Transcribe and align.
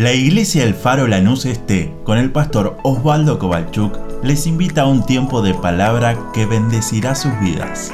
La 0.00 0.14
iglesia 0.14 0.64
El 0.64 0.74
Faro 0.74 1.06
Lanús 1.06 1.44
Este, 1.44 1.94
con 2.04 2.16
el 2.16 2.32
pastor 2.32 2.78
Osvaldo 2.84 3.38
Kovalchuk, 3.38 4.24
les 4.24 4.46
invita 4.46 4.80
a 4.80 4.86
un 4.86 5.04
tiempo 5.04 5.42
de 5.42 5.52
palabra 5.52 6.30
que 6.32 6.46
bendecirá 6.46 7.14
sus 7.14 7.38
vidas. 7.38 7.92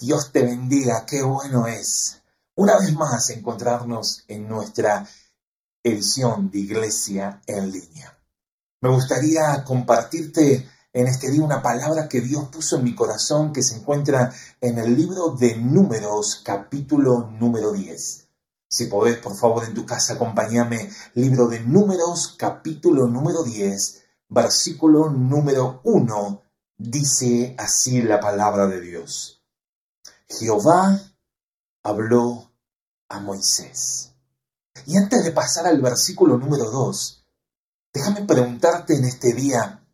Dios 0.00 0.32
te 0.32 0.44
bendiga, 0.44 1.06
qué 1.06 1.22
bueno 1.22 1.66
es 1.66 2.20
una 2.56 2.78
vez 2.78 2.92
más 2.92 3.30
encontrarnos 3.30 4.24
en 4.28 4.46
nuestra 4.46 5.08
edición 5.82 6.50
de 6.50 6.58
Iglesia 6.58 7.40
en 7.46 7.72
línea. 7.72 8.18
Me 8.82 8.90
gustaría 8.90 9.64
compartirte 9.64 10.68
en 10.96 11.08
este 11.08 11.30
día 11.30 11.44
una 11.44 11.60
palabra 11.60 12.08
que 12.08 12.22
Dios 12.22 12.48
puso 12.48 12.76
en 12.76 12.84
mi 12.84 12.94
corazón 12.94 13.52
que 13.52 13.62
se 13.62 13.76
encuentra 13.76 14.32
en 14.62 14.78
el 14.78 14.96
libro 14.96 15.36
de 15.38 15.54
Números, 15.54 16.40
capítulo 16.42 17.30
número 17.38 17.72
10. 17.72 18.28
Si 18.66 18.86
podés, 18.86 19.18
por 19.18 19.36
favor, 19.36 19.64
en 19.64 19.74
tu 19.74 19.84
casa, 19.84 20.14
acompáñame. 20.14 20.90
Libro 21.12 21.48
de 21.48 21.60
Números, 21.60 22.34
capítulo 22.38 23.08
número 23.08 23.42
10, 23.42 24.04
versículo 24.30 25.10
número 25.10 25.82
1. 25.84 26.42
Dice 26.78 27.54
así 27.58 28.00
la 28.00 28.18
palabra 28.18 28.66
de 28.66 28.80
Dios. 28.80 29.44
Jehová 30.30 30.98
habló 31.82 32.52
a 33.10 33.20
Moisés. 33.20 34.14
Y 34.86 34.96
antes 34.96 35.24
de 35.24 35.32
pasar 35.32 35.66
al 35.66 35.82
versículo 35.82 36.38
número 36.38 36.70
2, 36.70 37.22
déjame 37.92 38.22
preguntarte 38.24 38.96
en 38.96 39.04
este 39.04 39.34
día, 39.34 39.85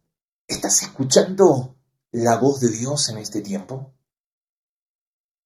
¿Estás 0.53 0.83
escuchando 0.83 1.77
la 2.11 2.37
voz 2.37 2.61
de 2.61 2.69
Dios 2.69 3.09
en 3.09 3.17
este 3.17 3.41
tiempo? 3.41 3.95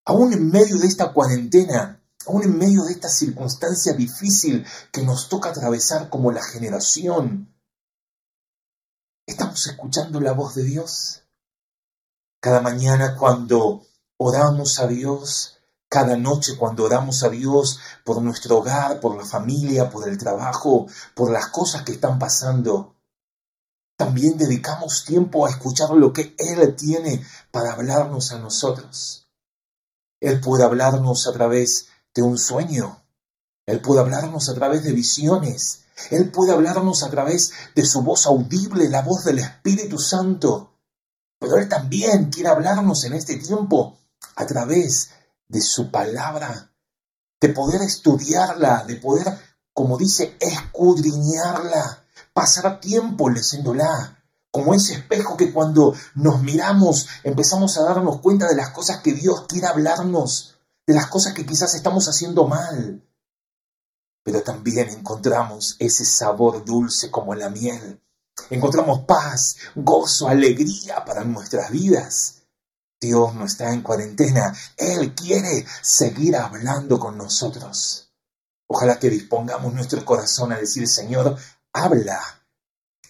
Aún 0.04 0.32
en 0.32 0.50
medio 0.50 0.78
de 0.78 0.88
esta 0.88 1.12
cuarentena, 1.12 2.02
aún 2.26 2.42
en 2.42 2.58
medio 2.58 2.82
de 2.82 2.94
esta 2.94 3.08
circunstancia 3.08 3.92
difícil 3.92 4.66
que 4.92 5.04
nos 5.04 5.28
toca 5.28 5.50
atravesar 5.50 6.10
como 6.10 6.32
la 6.32 6.42
generación, 6.42 7.54
¿estamos 9.26 9.64
escuchando 9.68 10.20
la 10.20 10.32
voz 10.32 10.56
de 10.56 10.64
Dios? 10.64 11.22
Cada 12.40 12.60
mañana 12.60 13.14
cuando 13.16 13.86
oramos 14.16 14.80
a 14.80 14.88
Dios, 14.88 15.60
cada 15.88 16.16
noche 16.16 16.56
cuando 16.58 16.82
oramos 16.82 17.22
a 17.22 17.28
Dios 17.28 17.78
por 18.04 18.20
nuestro 18.22 18.58
hogar, 18.58 18.98
por 18.98 19.16
la 19.16 19.24
familia, 19.24 19.88
por 19.88 20.08
el 20.08 20.18
trabajo, 20.18 20.88
por 21.14 21.30
las 21.30 21.46
cosas 21.50 21.84
que 21.84 21.92
están 21.92 22.18
pasando, 22.18 22.95
también 23.96 24.36
dedicamos 24.36 25.04
tiempo 25.04 25.46
a 25.46 25.50
escuchar 25.50 25.90
lo 25.90 26.12
que 26.12 26.34
Él 26.38 26.76
tiene 26.76 27.24
para 27.50 27.72
hablarnos 27.72 28.30
a 28.32 28.38
nosotros. 28.38 29.26
Él 30.20 30.40
puede 30.40 30.64
hablarnos 30.64 31.26
a 31.26 31.32
través 31.32 31.88
de 32.14 32.22
un 32.22 32.38
sueño. 32.38 33.02
Él 33.64 33.80
puede 33.80 34.00
hablarnos 34.00 34.48
a 34.48 34.54
través 34.54 34.84
de 34.84 34.92
visiones. 34.92 35.84
Él 36.10 36.30
puede 36.30 36.52
hablarnos 36.52 37.02
a 37.02 37.10
través 37.10 37.52
de 37.74 37.86
su 37.86 38.02
voz 38.02 38.26
audible, 38.26 38.88
la 38.88 39.02
voz 39.02 39.24
del 39.24 39.38
Espíritu 39.38 39.98
Santo. 39.98 40.74
Pero 41.38 41.56
Él 41.56 41.68
también 41.68 42.30
quiere 42.30 42.50
hablarnos 42.50 43.04
en 43.04 43.14
este 43.14 43.36
tiempo 43.36 43.98
a 44.36 44.46
través 44.46 45.10
de 45.48 45.60
su 45.62 45.90
palabra, 45.90 46.70
de 47.40 47.48
poder 47.50 47.80
estudiarla, 47.82 48.84
de 48.84 48.96
poder, 48.96 49.26
como 49.72 49.96
dice, 49.96 50.36
escudriñarla 50.40 52.05
pasar 52.36 52.80
tiempo 52.80 53.30
leyéndola, 53.30 54.22
como 54.50 54.74
ese 54.74 54.92
espejo 54.92 55.38
que 55.38 55.54
cuando 55.54 55.94
nos 56.14 56.42
miramos 56.42 57.08
empezamos 57.24 57.78
a 57.78 57.84
darnos 57.84 58.20
cuenta 58.20 58.46
de 58.46 58.54
las 58.54 58.70
cosas 58.70 59.00
que 59.00 59.14
Dios 59.14 59.46
quiere 59.48 59.68
hablarnos, 59.68 60.58
de 60.86 60.92
las 60.92 61.06
cosas 61.06 61.32
que 61.32 61.46
quizás 61.46 61.74
estamos 61.74 62.06
haciendo 62.08 62.46
mal. 62.46 63.02
Pero 64.22 64.42
también 64.42 64.90
encontramos 64.90 65.76
ese 65.78 66.04
sabor 66.04 66.62
dulce 66.62 67.10
como 67.10 67.34
la 67.34 67.48
miel. 67.48 68.02
Encontramos 68.50 69.06
paz, 69.06 69.56
gozo, 69.74 70.28
alegría 70.28 71.06
para 71.06 71.24
nuestras 71.24 71.70
vidas. 71.70 72.42
Dios 73.00 73.34
no 73.34 73.46
está 73.46 73.72
en 73.72 73.80
cuarentena, 73.80 74.54
Él 74.76 75.14
quiere 75.14 75.64
seguir 75.80 76.36
hablando 76.36 76.98
con 76.98 77.16
nosotros. 77.16 78.12
Ojalá 78.68 78.98
que 78.98 79.08
dispongamos 79.08 79.72
nuestro 79.72 80.04
corazón 80.04 80.52
a 80.52 80.58
decir, 80.58 80.86
Señor, 80.86 81.38
habla, 81.76 82.35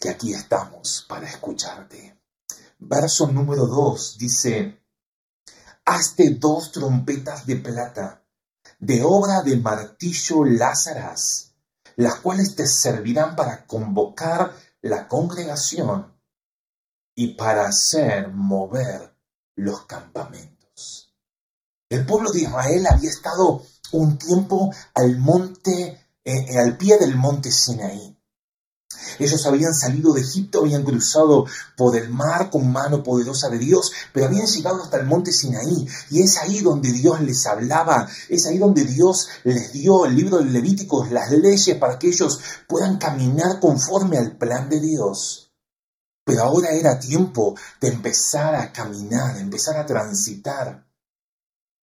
que 0.00 0.08
aquí 0.08 0.32
estamos 0.32 1.04
para 1.08 1.28
escucharte. 1.28 2.20
Verso 2.78 3.26
número 3.28 3.66
2 3.66 4.18
dice, 4.18 4.82
hazte 5.84 6.30
dos 6.30 6.72
trompetas 6.72 7.46
de 7.46 7.56
plata, 7.56 8.22
de 8.78 9.02
obra 9.02 9.42
de 9.42 9.56
martillo 9.56 10.44
lázaras, 10.44 11.54
las 11.96 12.16
cuales 12.16 12.54
te 12.54 12.66
servirán 12.66 13.34
para 13.36 13.66
convocar 13.66 14.54
la 14.82 15.08
congregación 15.08 16.14
y 17.14 17.34
para 17.34 17.66
hacer 17.66 18.28
mover 18.28 19.16
los 19.54 19.86
campamentos. 19.86 21.14
El 21.88 22.04
pueblo 22.04 22.30
de 22.30 22.42
Israel 22.42 22.86
había 22.90 23.10
estado 23.10 23.62
un 23.92 24.18
tiempo 24.18 24.72
al 24.94 25.18
monte, 25.18 26.00
eh, 26.24 26.58
al 26.58 26.76
pie 26.76 26.98
del 26.98 27.14
monte 27.14 27.50
Sinaí. 27.50 28.15
Ellos 29.18 29.46
habían 29.46 29.74
salido 29.74 30.12
de 30.12 30.20
Egipto, 30.20 30.60
habían 30.60 30.84
cruzado 30.84 31.46
por 31.76 31.96
el 31.96 32.10
mar 32.10 32.50
con 32.50 32.70
mano 32.70 33.02
poderosa 33.02 33.48
de 33.48 33.58
Dios, 33.58 33.92
pero 34.12 34.26
habían 34.26 34.46
llegado 34.46 34.82
hasta 34.82 34.98
el 34.98 35.06
monte 35.06 35.32
Sinaí. 35.32 35.86
Y 36.10 36.22
es 36.22 36.38
ahí 36.38 36.60
donde 36.60 36.92
Dios 36.92 37.20
les 37.20 37.46
hablaba, 37.46 38.08
es 38.28 38.46
ahí 38.46 38.58
donde 38.58 38.84
Dios 38.84 39.28
les 39.44 39.72
dio 39.72 40.06
el 40.06 40.16
libro 40.16 40.38
de 40.38 40.44
Levíticos, 40.44 41.10
las 41.10 41.30
leyes 41.30 41.76
para 41.76 41.98
que 41.98 42.08
ellos 42.08 42.40
puedan 42.68 42.98
caminar 42.98 43.60
conforme 43.60 44.18
al 44.18 44.36
plan 44.36 44.68
de 44.68 44.80
Dios. 44.80 45.52
Pero 46.24 46.42
ahora 46.42 46.70
era 46.70 46.98
tiempo 46.98 47.54
de 47.80 47.88
empezar 47.88 48.56
a 48.56 48.72
caminar, 48.72 49.38
empezar 49.38 49.76
a 49.76 49.86
transitar. 49.86 50.84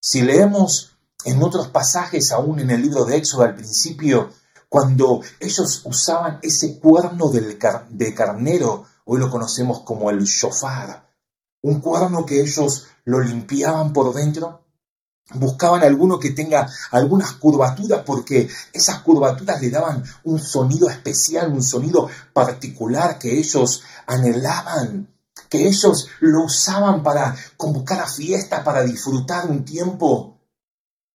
Si 0.02 0.22
leemos 0.22 0.98
en 1.24 1.42
otros 1.42 1.70
pasajes, 1.70 2.32
aún 2.32 2.60
en 2.60 2.72
el 2.72 2.82
libro 2.82 3.06
de 3.06 3.16
Éxodo 3.16 3.44
al 3.44 3.56
principio, 3.56 4.32
cuando 4.74 5.22
ellos 5.40 5.84
usaban 5.86 6.40
ese 6.42 6.80
cuerno 6.80 7.30
del 7.30 7.60
de 7.92 8.16
carnero, 8.16 8.86
hoy 9.06 9.20
lo 9.20 9.30
conocemos 9.30 9.82
como 9.82 10.10
el 10.10 10.24
shofar, 10.24 11.08
un 11.62 11.80
cuerno 11.80 12.26
que 12.26 12.42
ellos 12.42 12.88
lo 13.06 13.20
limpiaban 13.20 13.94
por 13.94 14.12
dentro, 14.16 14.66
buscaban 15.36 15.84
alguno 15.84 16.18
que 16.18 16.32
tenga 16.32 16.68
algunas 16.90 17.34
curvaturas 17.34 18.02
porque 18.04 18.50
esas 18.74 19.04
curvaturas 19.04 19.62
le 19.62 19.70
daban 19.70 20.04
un 20.24 20.40
sonido 20.40 20.90
especial, 20.90 21.54
un 21.54 21.62
sonido 21.62 22.10
particular 22.34 23.20
que 23.20 23.38
ellos 23.38 23.84
anhelaban, 24.08 25.08
que 25.50 25.68
ellos 25.68 26.08
lo 26.20 26.46
usaban 26.46 27.04
para 27.04 27.36
convocar 27.58 28.00
a 28.00 28.08
fiesta, 28.08 28.64
para 28.64 28.82
disfrutar 28.82 29.52
un 29.52 29.64
tiempo. 29.64 30.40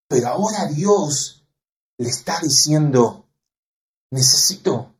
Pero 0.06 0.28
ahora 0.28 0.66
Dios 0.66 1.44
le 1.96 2.08
está 2.08 2.38
diciendo, 2.40 3.24
Necesito 4.10 4.94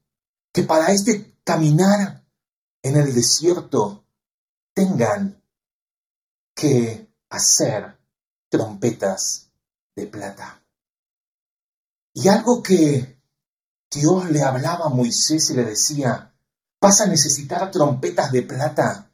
que 0.53 0.63
para 0.63 0.93
este 0.93 1.39
caminar 1.45 2.25
en 2.83 2.97
el 2.97 3.15
desierto 3.15 4.05
tengan 4.75 5.43
que 6.55 7.09
hacer 7.31 7.99
trompetas 8.49 9.51
de 9.95 10.07
plata. 10.07 10.63
Y 12.15 12.29
algo 12.29 12.63
que 12.63 13.21
Dios 13.91 14.31
le 14.31 14.43
hablaba 14.43 14.87
a 14.87 14.91
Moisés 14.91 15.51
y 15.51 15.55
le 15.55 15.65
decía, 15.65 16.35
vas 16.81 17.01
a 17.01 17.07
necesitar 17.07 17.71
trompetas 17.71 18.33
de 18.33 18.43
plata 18.43 19.11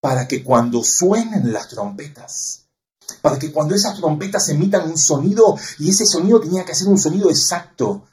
para 0.00 0.26
que 0.26 0.42
cuando 0.42 0.82
suenen 0.82 1.52
las 1.52 1.68
trompetas, 1.68 2.66
para 3.22 3.38
que 3.38 3.52
cuando 3.52 3.74
esas 3.74 3.98
trompetas 3.98 4.48
emitan 4.48 4.88
un 4.88 4.98
sonido, 4.98 5.56
y 5.78 5.90
ese 5.90 6.06
sonido 6.06 6.40
tenía 6.40 6.64
que 6.64 6.74
ser 6.74 6.88
un 6.88 6.98
sonido 6.98 7.30
exacto, 7.30 8.06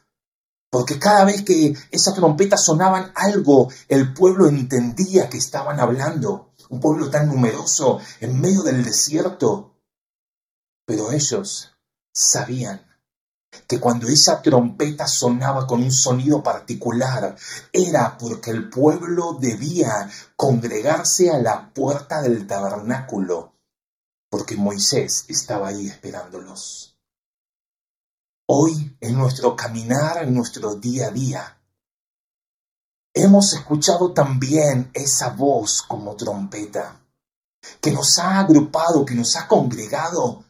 porque 0.77 0.99
cada 0.99 1.25
vez 1.25 1.41
que 1.41 1.75
esas 1.89 2.13
trompetas 2.13 2.63
sonaban 2.63 3.11
algo, 3.15 3.67
el 3.87 4.13
pueblo 4.13 4.47
entendía 4.47 5.27
que 5.27 5.39
estaban 5.39 5.79
hablando. 5.79 6.53
Un 6.69 6.79
pueblo 6.79 7.09
tan 7.09 7.29
numeroso 7.29 7.99
en 8.19 8.39
medio 8.39 8.61
del 8.61 8.83
desierto. 8.83 9.73
Pero 10.85 11.11
ellos 11.11 11.71
sabían 12.13 12.85
que 13.65 13.79
cuando 13.79 14.07
esa 14.07 14.39
trompeta 14.43 15.07
sonaba 15.07 15.65
con 15.65 15.81
un 15.81 15.91
sonido 15.91 16.43
particular, 16.43 17.35
era 17.73 18.15
porque 18.15 18.51
el 18.51 18.69
pueblo 18.69 19.35
debía 19.41 20.07
congregarse 20.35 21.31
a 21.31 21.39
la 21.39 21.73
puerta 21.73 22.21
del 22.21 22.45
tabernáculo, 22.45 23.55
porque 24.29 24.55
Moisés 24.55 25.25
estaba 25.27 25.69
ahí 25.69 25.87
esperándolos. 25.87 26.96
Hoy, 28.49 28.95
en 29.01 29.17
nuestro 29.17 29.57
caminar, 29.57 30.23
en 30.23 30.33
nuestro 30.33 30.75
día 30.75 31.07
a 31.07 31.11
día, 31.11 31.57
hemos 33.13 33.51
escuchado 33.51 34.13
también 34.13 34.89
esa 34.93 35.31
voz 35.31 35.81
como 35.81 36.15
trompeta. 36.15 37.01
que 37.81 37.91
nos 37.91 38.17
ha 38.19 38.39
agrupado, 38.39 39.03
que 39.03 39.15
nos 39.15 39.35
ha 39.35 39.49
congregado. 39.49 40.45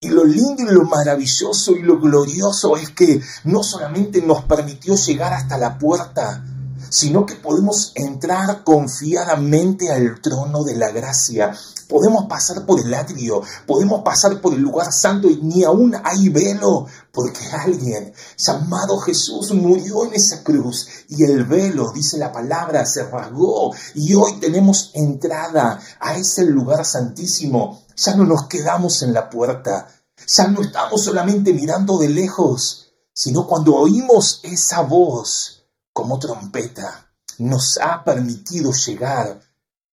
Y 0.00 0.10
lo 0.10 0.24
lindo 0.24 0.62
y 0.62 0.66
lo 0.66 0.84
maravilloso 0.84 1.72
y 1.72 1.82
lo 1.82 1.98
glorioso 1.98 2.76
es 2.76 2.90
que 2.90 3.20
no 3.42 3.64
solamente 3.64 4.22
nos 4.22 4.44
permitió 4.44 4.94
llegar 4.94 5.32
hasta 5.32 5.58
la 5.58 5.76
puerta, 5.76 6.44
sino 6.88 7.26
que 7.26 7.34
podemos 7.34 7.92
entrar 7.94 8.64
confiadamente 8.64 9.92
al 9.92 10.20
trono 10.20 10.64
de 10.64 10.76
la 10.76 10.90
gracia. 10.90 11.54
Podemos 11.88 12.26
pasar 12.26 12.66
por 12.66 12.80
el 12.80 12.92
atrio, 12.92 13.42
podemos 13.66 14.02
pasar 14.02 14.40
por 14.40 14.52
el 14.52 14.60
lugar 14.60 14.92
santo 14.92 15.28
y 15.28 15.36
ni 15.42 15.64
aún 15.64 15.94
hay 16.04 16.28
velo, 16.28 16.86
porque 17.12 17.40
alguien 17.50 18.12
llamado 18.36 18.98
Jesús 18.98 19.52
murió 19.52 20.04
en 20.04 20.14
esa 20.14 20.42
cruz 20.42 20.86
y 21.08 21.24
el 21.24 21.44
velo, 21.44 21.90
dice 21.92 22.18
la 22.18 22.30
palabra, 22.30 22.84
se 22.84 23.04
rasgó 23.04 23.74
y 23.94 24.14
hoy 24.14 24.38
tenemos 24.40 24.90
entrada 24.94 25.80
a 26.00 26.16
ese 26.16 26.44
lugar 26.44 26.84
santísimo. 26.84 27.82
Ya 27.96 28.14
no 28.14 28.24
nos 28.24 28.46
quedamos 28.46 29.02
en 29.02 29.12
la 29.12 29.30
puerta, 29.30 29.88
ya 30.26 30.48
no 30.48 30.60
estamos 30.60 31.02
solamente 31.02 31.52
mirando 31.52 31.98
de 31.98 32.08
lejos, 32.08 32.92
sino 33.12 33.46
cuando 33.46 33.74
oímos 33.74 34.40
esa 34.44 34.82
voz, 34.82 35.57
como 35.98 36.16
trompeta, 36.16 37.10
nos 37.38 37.76
ha 37.78 38.04
permitido 38.04 38.70
llegar 38.72 39.40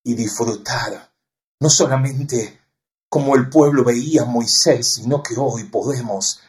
y 0.03 0.13
disfrutar, 0.13 1.11
no 1.59 1.67
solamente 1.67 2.61
como 3.09 3.35
el 3.35 3.49
pueblo 3.49 3.83
veía 3.83 4.21
a 4.21 4.25
Moisés, 4.25 4.93
sino 4.93 5.23
que 5.23 5.33
hoy 5.35 5.63
podemos 5.63 6.41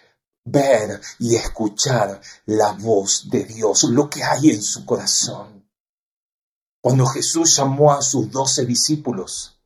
ver 0.45 1.01
y 1.21 1.37
escuchar 1.37 2.21
la 2.45 2.73
voz 2.73 3.31
de 3.31 3.45
Dios, 3.45 3.85
lo 3.85 4.11
que 4.11 4.23
hay 4.23 4.51
en 4.51 4.61
su 4.61 4.85
corazón. 4.85 5.67
Cuando 6.83 7.07
Jesús 7.07 7.57
llamó 7.57 7.95
a 7.95 8.03
sus 8.03 8.31
doce 8.31 8.67
discípulos, 8.67 9.59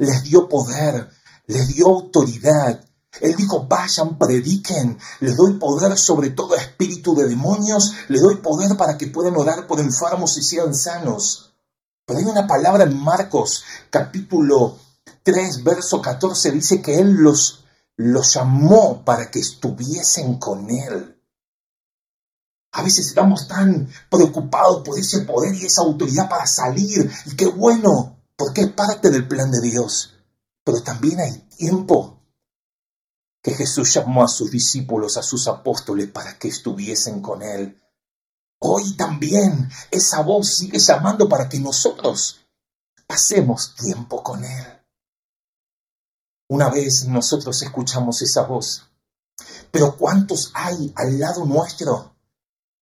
les 0.00 0.24
dio 0.24 0.48
poder, 0.48 1.08
les 1.46 1.68
dio 1.68 1.86
autoridad 1.86 2.84
él 3.20 3.34
dijo, 3.36 3.66
vayan, 3.66 4.18
prediquen, 4.18 4.98
les 5.20 5.36
doy 5.36 5.54
poder 5.54 5.96
sobre 5.98 6.30
todo 6.30 6.54
espíritu 6.54 7.14
de 7.14 7.28
demonios, 7.28 7.94
les 8.08 8.22
doy 8.22 8.36
poder 8.36 8.76
para 8.76 8.96
que 8.96 9.08
puedan 9.08 9.36
orar 9.36 9.66
por 9.66 9.80
enfermos 9.80 10.36
y 10.38 10.42
sean 10.42 10.74
sanos. 10.74 11.52
Pero 12.06 12.20
hay 12.20 12.24
una 12.24 12.46
palabra 12.46 12.84
en 12.84 12.98
Marcos 12.98 13.64
capítulo 13.90 14.78
3, 15.22 15.62
verso 15.62 16.00
14, 16.00 16.52
dice 16.52 16.80
que 16.80 16.98
Él 16.98 17.12
los, 17.12 17.64
los 17.96 18.34
llamó 18.34 19.04
para 19.04 19.30
que 19.30 19.40
estuviesen 19.40 20.38
con 20.38 20.70
Él. 20.70 21.14
A 22.72 22.82
veces 22.82 23.08
estamos 23.08 23.48
tan 23.48 23.88
preocupados 24.10 24.82
por 24.84 24.98
ese 24.98 25.20
poder 25.20 25.54
y 25.54 25.66
esa 25.66 25.82
autoridad 25.82 26.28
para 26.28 26.46
salir, 26.46 27.10
y 27.26 27.36
qué 27.36 27.46
bueno, 27.46 28.18
porque 28.36 28.62
es 28.62 28.72
parte 28.72 29.10
del 29.10 29.26
plan 29.26 29.50
de 29.50 29.60
Dios. 29.60 30.14
Pero 30.64 30.82
también 30.82 31.18
hay 31.20 31.32
tiempo 31.56 32.17
que 33.48 33.54
Jesús 33.54 33.94
llamó 33.94 34.24
a 34.24 34.28
sus 34.28 34.50
discípulos, 34.50 35.16
a 35.16 35.22
sus 35.22 35.48
apóstoles, 35.48 36.10
para 36.10 36.38
que 36.38 36.48
estuviesen 36.48 37.22
con 37.22 37.42
Él. 37.42 37.80
Hoy 38.60 38.94
también 38.94 39.70
esa 39.90 40.20
voz 40.20 40.56
sigue 40.56 40.78
llamando 40.78 41.30
para 41.30 41.48
que 41.48 41.58
nosotros 41.58 42.40
pasemos 43.06 43.74
tiempo 43.74 44.22
con 44.22 44.44
Él. 44.44 44.66
Una 46.50 46.68
vez 46.68 47.06
nosotros 47.06 47.62
escuchamos 47.62 48.20
esa 48.20 48.42
voz, 48.42 48.82
pero 49.70 49.96
¿cuántos 49.96 50.50
hay 50.52 50.92
al 50.94 51.18
lado 51.18 51.46
nuestro? 51.46 52.16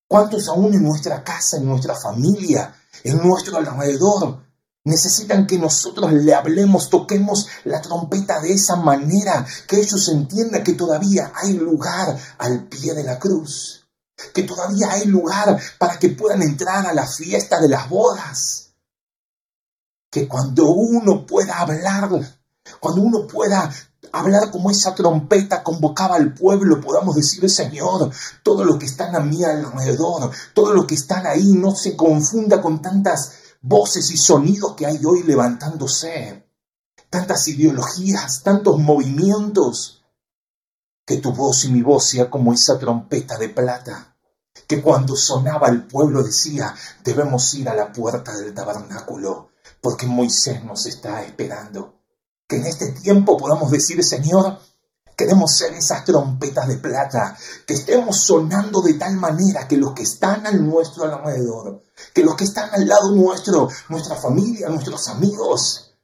¿Cuántos 0.09 0.49
aún 0.49 0.75
en 0.75 0.83
nuestra 0.83 1.23
casa, 1.23 1.59
en 1.59 1.67
nuestra 1.67 1.95
familia, 1.95 2.75
en 3.05 3.19
nuestro 3.19 3.59
alrededor, 3.59 4.45
Necesitan 4.87 5.49
que 5.49 5.59
nosotros 5.59 6.12
le 6.12 6.33
hablemos, 6.33 6.91
toquemos 6.91 7.49
la 7.65 7.83
trompeta 7.83 8.38
de 8.38 8.53
esa 8.53 8.77
manera, 8.77 9.44
que 9.67 9.81
ellos 9.81 10.09
entiendan 10.09 10.62
que 10.62 10.75
todavía 10.75 11.33
hay 11.35 11.55
lugar 11.55 12.17
al 12.38 12.69
pie 12.69 12.94
de 12.94 13.03
la 13.03 13.19
cruz, 13.19 13.85
que 14.33 14.44
todavía 14.44 14.93
hay 14.93 15.06
lugar 15.06 15.61
para 15.81 15.99
que 15.99 16.11
puedan 16.11 16.41
entrar 16.41 16.87
a 16.87 16.94
la 16.94 17.05
fiesta 17.05 17.61
de 17.61 17.69
las 17.69 17.88
bodas, 17.88 18.75
que 20.09 20.29
cuando 20.29 20.71
uno 20.71 21.27
pueda 21.27 21.59
hablar, 21.59 22.39
cuando 22.79 23.03
uno 23.03 23.27
pueda 23.27 23.69
hablar 24.12 24.53
como 24.53 24.71
esa 24.71 24.94
trompeta 24.94 25.65
convocaba 25.65 26.15
al 26.15 26.32
pueblo, 26.32 26.81
podamos 26.81 27.17
decir, 27.17 27.50
Señor, 27.50 28.12
todo 28.44 28.65
lo 28.65 28.79
que 28.79 28.87
están 28.87 29.17
a 29.17 29.21
mi 29.21 29.43
alrededor, 29.43 30.31
todo 30.55 30.75
lo 30.75 30.87
que 30.87 30.94
están 30.94 31.27
ahí, 31.27 31.55
no 31.55 31.75
se 31.75 31.97
confunda 31.97 32.62
con 32.62 32.81
tantas 32.81 33.45
voces 33.67 34.13
y 34.13 34.17
sonidos 34.17 34.75
que 34.77 34.87
hay 34.87 35.05
hoy 35.05 35.25
levantándose, 35.25 36.49
tantas 37.11 37.49
ideologías, 37.49 38.43
tantos 38.45 38.79
movimientos, 38.79 40.05
que 41.05 41.17
tu 41.17 41.33
voz 41.33 41.65
y 41.65 41.73
mi 41.73 41.83
voz 41.83 42.09
sea 42.09 42.31
como 42.31 42.53
esa 42.53 42.79
trompeta 42.79 43.37
de 43.39 43.49
plata, 43.49 44.17
que 44.69 44.81
cuando 44.81 45.17
sonaba 45.17 45.69
el 45.69 45.85
pueblo 45.85 46.23
decía, 46.23 46.75
debemos 47.05 47.53
ir 47.55 47.69
a 47.69 47.75
la 47.75 47.93
puerta 47.93 48.37
del 48.37 48.55
tabernáculo, 48.55 49.51
porque 49.81 50.07
Moisés 50.07 50.63
nos 50.65 50.87
está 50.87 51.25
esperando. 51.25 52.03
Que 52.49 52.57
en 52.57 52.67
este 52.67 52.93
tiempo 52.93 53.37
podamos 53.37 53.73
decir, 53.73 54.03
Señor, 54.05 54.61
Queremos 55.17 55.57
ser 55.57 55.73
esas 55.73 56.05
trompetas 56.05 56.69
de 56.69 56.77
plata, 56.77 57.35
que 57.67 57.73
estemos 57.73 58.21
sonando 58.21 58.83
de 58.83 58.95
tal 58.95 59.17
manera 59.17 59.67
que 59.67 59.79
los 59.79 59.95
que 59.95 60.03
están 60.03 60.47
al 60.47 60.63
nuestro 60.63 61.05
alrededor, 61.05 61.85
que 62.13 62.23
los 62.23 62.37
que 62.37 62.45
están 62.45 62.69
al 62.75 62.87
lado 62.87 63.13
nuestro, 63.13 63.67
nuestra 63.89 64.17
familia, 64.17 64.69
nuestros 64.69 65.09
amigos, 65.09 65.95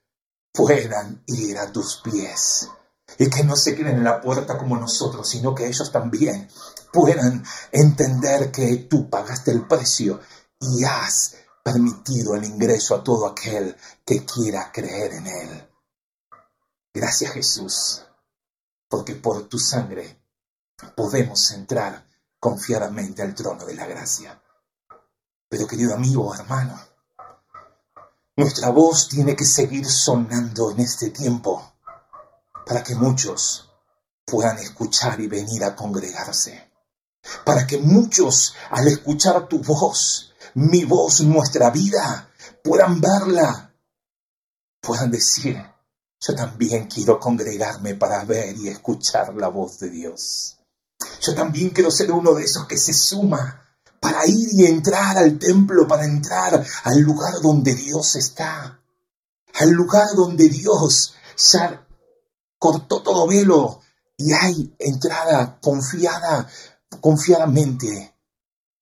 puedan 0.50 1.22
ir 1.26 1.58
a 1.58 1.70
tus 1.70 2.00
pies. 2.02 2.70
Y 3.18 3.28
que 3.28 3.44
no 3.44 3.54
se 3.54 3.74
queden 3.74 3.96
en 3.96 4.04
la 4.04 4.18
puerta 4.18 4.56
como 4.56 4.78
nosotros, 4.78 5.28
sino 5.28 5.54
que 5.54 5.66
ellos 5.66 5.92
también 5.92 6.48
puedan 6.90 7.44
entender 7.70 8.50
que 8.50 8.76
tú 8.88 9.10
pagaste 9.10 9.50
el 9.50 9.66
precio 9.66 10.20
y 10.58 10.84
has 10.84 11.34
permitido 11.62 12.34
el 12.34 12.44
ingreso 12.44 12.94
a 12.94 13.04
todo 13.04 13.26
aquel 13.26 13.76
que 14.06 14.24
quiera 14.24 14.72
creer 14.72 15.12
en 15.12 15.26
Él. 15.26 15.68
Gracias 16.94 17.32
Jesús 17.32 18.06
porque 18.92 19.14
por 19.14 19.48
tu 19.48 19.58
sangre 19.58 20.22
podemos 20.94 21.50
entrar 21.52 22.06
confiadamente 22.38 23.22
al 23.22 23.34
trono 23.34 23.64
de 23.64 23.74
la 23.74 23.86
gracia. 23.86 24.38
Pero 25.48 25.66
querido 25.66 25.94
amigo, 25.94 26.34
hermano, 26.34 26.78
nuestra 28.36 28.68
voz 28.68 29.08
tiene 29.08 29.34
que 29.34 29.46
seguir 29.46 29.86
sonando 29.86 30.72
en 30.72 30.80
este 30.80 31.08
tiempo 31.08 31.72
para 32.66 32.82
que 32.82 32.94
muchos 32.94 33.70
puedan 34.26 34.58
escuchar 34.58 35.18
y 35.22 35.26
venir 35.26 35.64
a 35.64 35.74
congregarse. 35.74 36.70
Para 37.46 37.66
que 37.66 37.78
muchos, 37.78 38.54
al 38.68 38.88
escuchar 38.88 39.48
tu 39.48 39.60
voz, 39.60 40.34
mi 40.52 40.84
voz, 40.84 41.22
nuestra 41.22 41.70
vida, 41.70 42.30
puedan 42.62 43.00
verla, 43.00 43.74
puedan 44.82 45.10
decir, 45.10 45.71
yo 46.24 46.36
también 46.36 46.86
quiero 46.86 47.18
congregarme 47.18 47.96
para 47.96 48.24
ver 48.24 48.56
y 48.56 48.68
escuchar 48.68 49.34
la 49.34 49.48
voz 49.48 49.80
de 49.80 49.90
Dios. 49.90 50.56
Yo 51.20 51.34
también 51.34 51.70
quiero 51.70 51.90
ser 51.90 52.12
uno 52.12 52.32
de 52.34 52.44
esos 52.44 52.66
que 52.68 52.78
se 52.78 52.94
suma 52.94 53.60
para 53.98 54.24
ir 54.26 54.48
y 54.52 54.66
entrar 54.66 55.18
al 55.18 55.36
templo, 55.36 55.86
para 55.88 56.04
entrar 56.04 56.64
al 56.84 57.00
lugar 57.00 57.34
donde 57.42 57.74
Dios 57.74 58.14
está, 58.14 58.80
al 59.54 59.70
lugar 59.70 60.14
donde 60.14 60.48
Dios 60.48 61.14
ya 61.36 61.84
cortó 62.56 63.02
todo 63.02 63.26
velo 63.26 63.80
y 64.16 64.32
hay 64.32 64.76
entrada 64.78 65.58
confiada, 65.60 66.48
confiadamente 67.00 68.14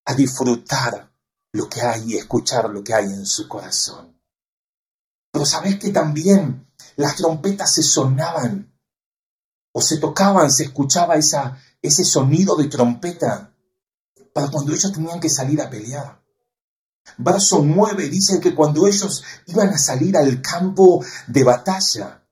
a 0.04 0.14
disfrutar 0.14 1.10
lo 1.52 1.70
que 1.70 1.80
hay 1.80 2.12
y 2.12 2.16
escuchar 2.18 2.68
lo 2.68 2.84
que 2.84 2.92
hay 2.92 3.06
en 3.06 3.24
su 3.24 3.48
corazón. 3.48 4.20
Pero 5.32 5.46
sabes 5.46 5.78
que 5.78 5.90
también 5.90 6.69
las 6.96 7.16
trompetas 7.16 7.74
se 7.74 7.82
sonaban 7.82 8.72
o 9.72 9.80
se 9.80 9.98
tocaban, 9.98 10.50
se 10.50 10.64
escuchaba 10.64 11.16
esa, 11.16 11.58
ese 11.80 12.04
sonido 12.04 12.56
de 12.56 12.68
trompeta 12.68 13.54
para 14.32 14.50
cuando 14.50 14.72
ellos 14.72 14.92
tenían 14.92 15.20
que 15.20 15.30
salir 15.30 15.60
a 15.60 15.70
pelear. 15.70 16.20
Verso 17.18 17.62
9 17.64 18.08
dice 18.08 18.40
que 18.40 18.54
cuando 18.54 18.86
ellos 18.86 19.24
iban 19.46 19.68
a 19.70 19.78
salir 19.78 20.16
al 20.16 20.40
campo 20.40 21.04
de 21.26 21.44
batalla, 21.44 22.22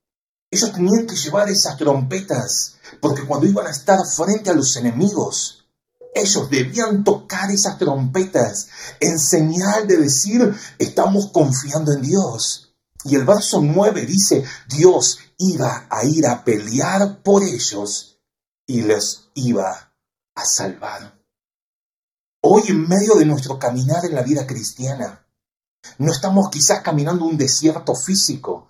ellos 0.50 0.72
tenían 0.72 1.06
que 1.06 1.16
llevar 1.16 1.48
esas 1.48 1.76
trompetas, 1.76 2.76
porque 3.00 3.26
cuando 3.26 3.46
iban 3.46 3.66
a 3.66 3.70
estar 3.70 3.98
frente 4.06 4.50
a 4.50 4.54
los 4.54 4.76
enemigos, 4.76 5.66
ellos 6.14 6.48
debían 6.50 7.04
tocar 7.04 7.50
esas 7.50 7.78
trompetas 7.78 8.68
en 9.00 9.18
señal 9.18 9.86
de 9.86 9.98
decir, 9.98 10.54
estamos 10.78 11.30
confiando 11.32 11.92
en 11.92 12.02
Dios. 12.02 12.67
Y 13.04 13.14
el 13.14 13.24
verso 13.24 13.60
9 13.60 14.06
dice, 14.06 14.44
Dios 14.68 15.18
iba 15.38 15.86
a 15.88 16.04
ir 16.04 16.26
a 16.26 16.44
pelear 16.44 17.22
por 17.22 17.42
ellos 17.42 18.18
y 18.66 18.82
les 18.82 19.28
iba 19.34 19.92
a 20.34 20.44
salvar. 20.44 21.18
Hoy 22.42 22.62
en 22.68 22.88
medio 22.88 23.14
de 23.14 23.24
nuestro 23.24 23.58
caminar 23.58 24.04
en 24.04 24.14
la 24.14 24.22
vida 24.22 24.46
cristiana, 24.46 25.26
no 25.98 26.12
estamos 26.12 26.50
quizás 26.50 26.82
caminando 26.82 27.24
un 27.24 27.36
desierto 27.36 27.94
físico, 27.94 28.68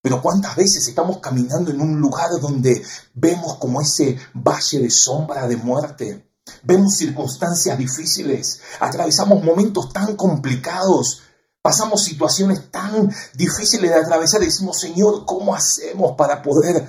Pero 0.00 0.22
cuántas 0.22 0.54
veces 0.54 0.86
estamos 0.86 1.18
caminando 1.18 1.72
en 1.72 1.80
un 1.80 2.00
lugar 2.00 2.30
donde 2.40 2.82
vemos 3.14 3.56
como 3.56 3.80
ese 3.80 4.16
valle 4.32 4.78
de 4.78 4.90
sombra 4.90 5.48
de 5.48 5.56
muerte, 5.56 6.32
vemos 6.62 6.96
circunstancias 6.96 7.76
difíciles, 7.76 8.60
atravesamos 8.78 9.42
momentos 9.42 9.92
tan 9.92 10.14
complicados, 10.14 11.22
pasamos 11.62 12.04
situaciones 12.04 12.70
tan 12.70 13.12
difíciles 13.34 13.90
de 13.90 13.96
atravesar 13.96 14.40
decimos, 14.40 14.80
Señor, 14.80 15.24
¿cómo 15.26 15.54
hacemos 15.54 16.16
para 16.16 16.42
poder 16.42 16.88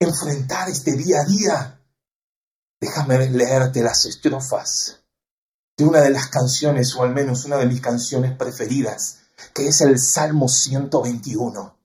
enfrentar 0.00 0.68
este 0.68 0.92
día 0.92 1.20
a 1.20 1.24
día? 1.24 1.80
Déjame 2.80 3.28
leerte 3.28 3.82
las 3.82 4.04
estrofas 4.04 5.00
de 5.76 5.84
una 5.84 6.00
de 6.00 6.10
las 6.10 6.26
canciones, 6.26 6.94
o 6.96 7.02
al 7.04 7.14
menos 7.14 7.44
una 7.44 7.56
de 7.56 7.66
mis 7.66 7.80
canciones 7.80 8.36
preferidas, 8.36 9.18
que 9.54 9.68
es 9.68 9.80
el 9.80 9.98
Salmo 9.98 10.48
121. 10.48 11.76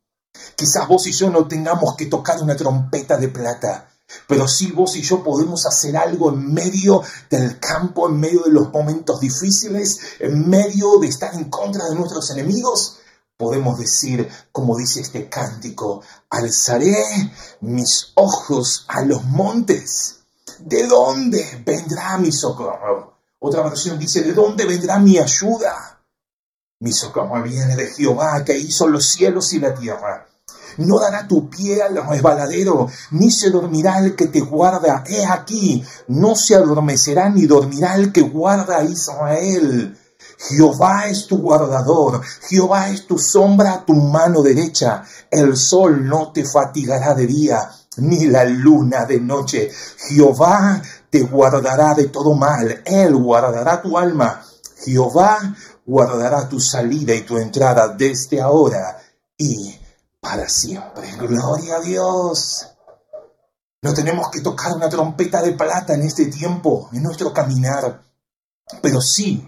Quizás 0.56 0.88
vos 0.88 1.06
y 1.06 1.12
yo 1.12 1.30
no 1.30 1.48
tengamos 1.48 1.96
que 1.96 2.08
tocar 2.08 2.42
una 2.42 2.56
trompeta 2.56 3.18
de 3.18 3.28
plata, 3.30 3.93
pero 4.28 4.48
sí 4.48 4.72
vos 4.72 4.96
y 4.96 5.02
yo 5.02 5.24
podemos 5.24 5.66
hacer 5.66 5.98
algo 5.98 6.32
en 6.32 6.54
medio 6.54 7.02
del 7.30 7.60
campo, 7.60 8.10
en 8.10 8.20
medio 8.20 8.44
de 8.44 8.52
los 8.52 8.72
momentos 8.72 9.20
difíciles, 9.20 10.00
en 10.20 10.50
medio 10.50 11.00
de 11.00 11.08
estar 11.08 11.34
en 11.34 11.50
contra 11.50 11.86
de 11.90 11.96
nuestros 11.96 12.30
enemigos. 12.32 13.00
Podemos 13.38 13.80
decir, 13.80 14.30
como 14.52 14.78
dice 14.78 15.02
este 15.02 15.28
cántico, 15.28 16.02
alzaré 16.30 17.04
mis 17.62 18.12
ojos 18.16 18.86
a 18.88 19.02
los 19.02 19.24
montes. 19.26 20.20
¿De 20.60 20.88
dónde 20.88 21.64
vendrá 21.66 22.18
mi 22.18 22.32
socorro? 22.32 23.18
Otra 23.40 23.62
versión 23.64 24.00
dice, 24.00 24.22
¿de 24.22 24.34
dónde 24.34 24.66
vendrá 24.66 25.00
mi 25.00 25.18
ayuda? 25.18 26.00
Mi 26.80 26.94
socorro 26.94 27.42
viene 27.44 27.76
de 27.76 27.88
Jehová 27.94 28.44
que 28.46 28.58
hizo 28.58 28.88
los 28.88 29.10
cielos 29.10 29.52
y 29.54 29.60
la 29.60 29.74
tierra. 29.74 30.28
No 30.78 31.00
dará 31.00 31.28
tu 31.28 31.50
pie 31.50 31.82
al 31.82 31.96
resbaladero, 32.08 32.88
ni 33.12 33.32
se 33.32 33.50
dormirá 33.50 34.00
el 34.00 34.16
que 34.16 34.28
te 34.28 34.42
guarda. 34.42 35.04
He 35.08 35.26
aquí, 35.26 35.84
no 36.08 36.36
se 36.36 36.56
adormecerá 36.56 37.30
ni 37.30 37.46
dormirá 37.46 37.96
el 37.96 38.12
que 38.12 38.22
guarda 38.22 38.78
a 38.78 38.84
Israel. 38.84 39.98
Jehová 40.50 41.08
es 41.08 41.28
tu 41.28 41.38
guardador, 41.38 42.22
Jehová 42.50 42.90
es 42.90 43.08
tu 43.08 43.18
sombra 43.18 43.84
tu 43.86 43.94
mano 43.94 44.42
derecha. 44.42 45.04
El 45.30 45.56
sol 45.56 46.06
no 46.08 46.32
te 46.32 46.44
fatigará 46.44 47.14
de 47.14 47.28
día, 47.28 47.70
ni 47.98 48.26
la 48.26 48.44
luna 48.44 49.06
de 49.06 49.20
noche. 49.20 49.72
Jehová 50.10 50.82
te 51.10 51.22
guardará 51.22 51.94
de 51.94 52.08
todo 52.08 52.34
mal, 52.34 52.82
Él 52.86 53.16
guardará 53.16 53.82
tu 53.82 53.98
alma. 53.98 54.44
Jehová 54.84 55.56
guardará 55.86 56.50
tu 56.50 56.60
salida 56.60 57.14
y 57.14 57.22
tu 57.22 57.38
entrada 57.38 57.90
desde 57.90 58.42
ahora 58.42 58.98
y 59.38 59.76
para 60.24 60.48
siempre. 60.48 61.12
Gloria 61.18 61.76
a 61.76 61.82
Dios. 61.82 62.66
No 63.82 63.94
tenemos 63.94 64.32
que 64.32 64.40
tocar 64.40 64.74
una 64.74 64.88
trompeta 64.88 65.42
de 65.42 65.52
plata 65.52 65.94
en 65.94 66.04
este 66.04 66.28
tiempo, 66.28 66.90
en 66.94 67.04
nuestro 67.04 67.34
caminar, 67.34 68.02
pero 68.82 69.02
sí 69.02 69.46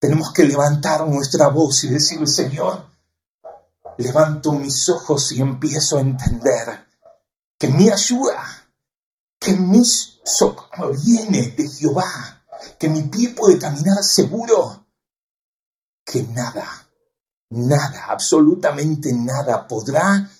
tenemos 0.00 0.32
que 0.32 0.44
levantar 0.44 1.06
nuestra 1.06 1.46
voz 1.46 1.84
y 1.84 1.88
decir, 1.88 2.26
Señor, 2.28 2.90
levanto 3.98 4.50
mis 4.52 4.88
ojos 4.88 5.30
y 5.30 5.40
empiezo 5.40 5.96
a 5.96 6.00
entender 6.00 6.84
que 7.56 7.68
mi 7.68 7.88
ayuda, 7.88 8.44
que 9.38 9.52
mi 9.52 9.84
socorro 9.84 10.92
viene 11.04 11.54
de 11.56 11.68
Jehová, 11.68 12.42
que 12.76 12.88
mi 12.88 13.02
pie 13.02 13.28
puede 13.28 13.60
caminar 13.60 14.02
seguro, 14.02 14.84
que 16.04 16.24
nada 16.24 16.66
nada, 17.52 18.06
absolutamente 18.08 19.12
nada 19.12 19.66
podrá 19.68 20.30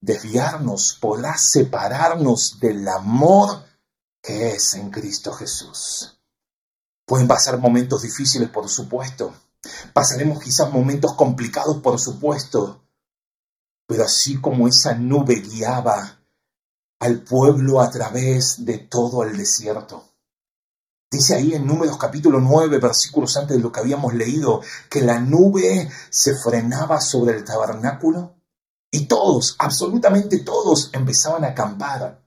desviarnos, 0.00 0.96
podrá 1.00 1.36
separarnos 1.36 2.60
del 2.60 2.86
amor 2.86 3.64
que 4.22 4.50
es 4.50 4.74
en 4.74 4.90
Cristo 4.90 5.32
Jesús. 5.32 6.20
Pueden 7.06 7.26
pasar 7.26 7.58
momentos 7.58 8.02
difíciles, 8.02 8.50
por 8.50 8.68
supuesto. 8.68 9.32
Pasaremos 9.92 10.42
quizás 10.42 10.70
momentos 10.70 11.14
complicados, 11.14 11.78
por 11.78 11.98
supuesto. 11.98 12.82
Pero 13.86 14.04
así 14.04 14.38
como 14.38 14.68
esa 14.68 14.94
nube 14.94 15.36
guiaba 15.36 16.20
al 17.00 17.22
pueblo 17.22 17.80
a 17.80 17.90
través 17.90 18.64
de 18.66 18.78
todo 18.78 19.22
el 19.22 19.36
desierto, 19.36 20.04
Dice 21.10 21.36
ahí 21.36 21.54
en 21.54 21.66
Números 21.66 21.96
capítulo 21.96 22.38
9, 22.38 22.78
versículos 22.78 23.34
antes 23.38 23.56
de 23.56 23.62
lo 23.62 23.72
que 23.72 23.80
habíamos 23.80 24.12
leído, 24.12 24.60
que 24.90 25.00
la 25.00 25.18
nube 25.18 25.90
se 26.10 26.34
frenaba 26.34 27.00
sobre 27.00 27.34
el 27.34 27.44
tabernáculo 27.44 28.36
y 28.90 29.06
todos, 29.06 29.56
absolutamente 29.58 30.40
todos, 30.40 30.90
empezaban 30.92 31.44
a 31.44 31.48
acampar. 31.48 32.22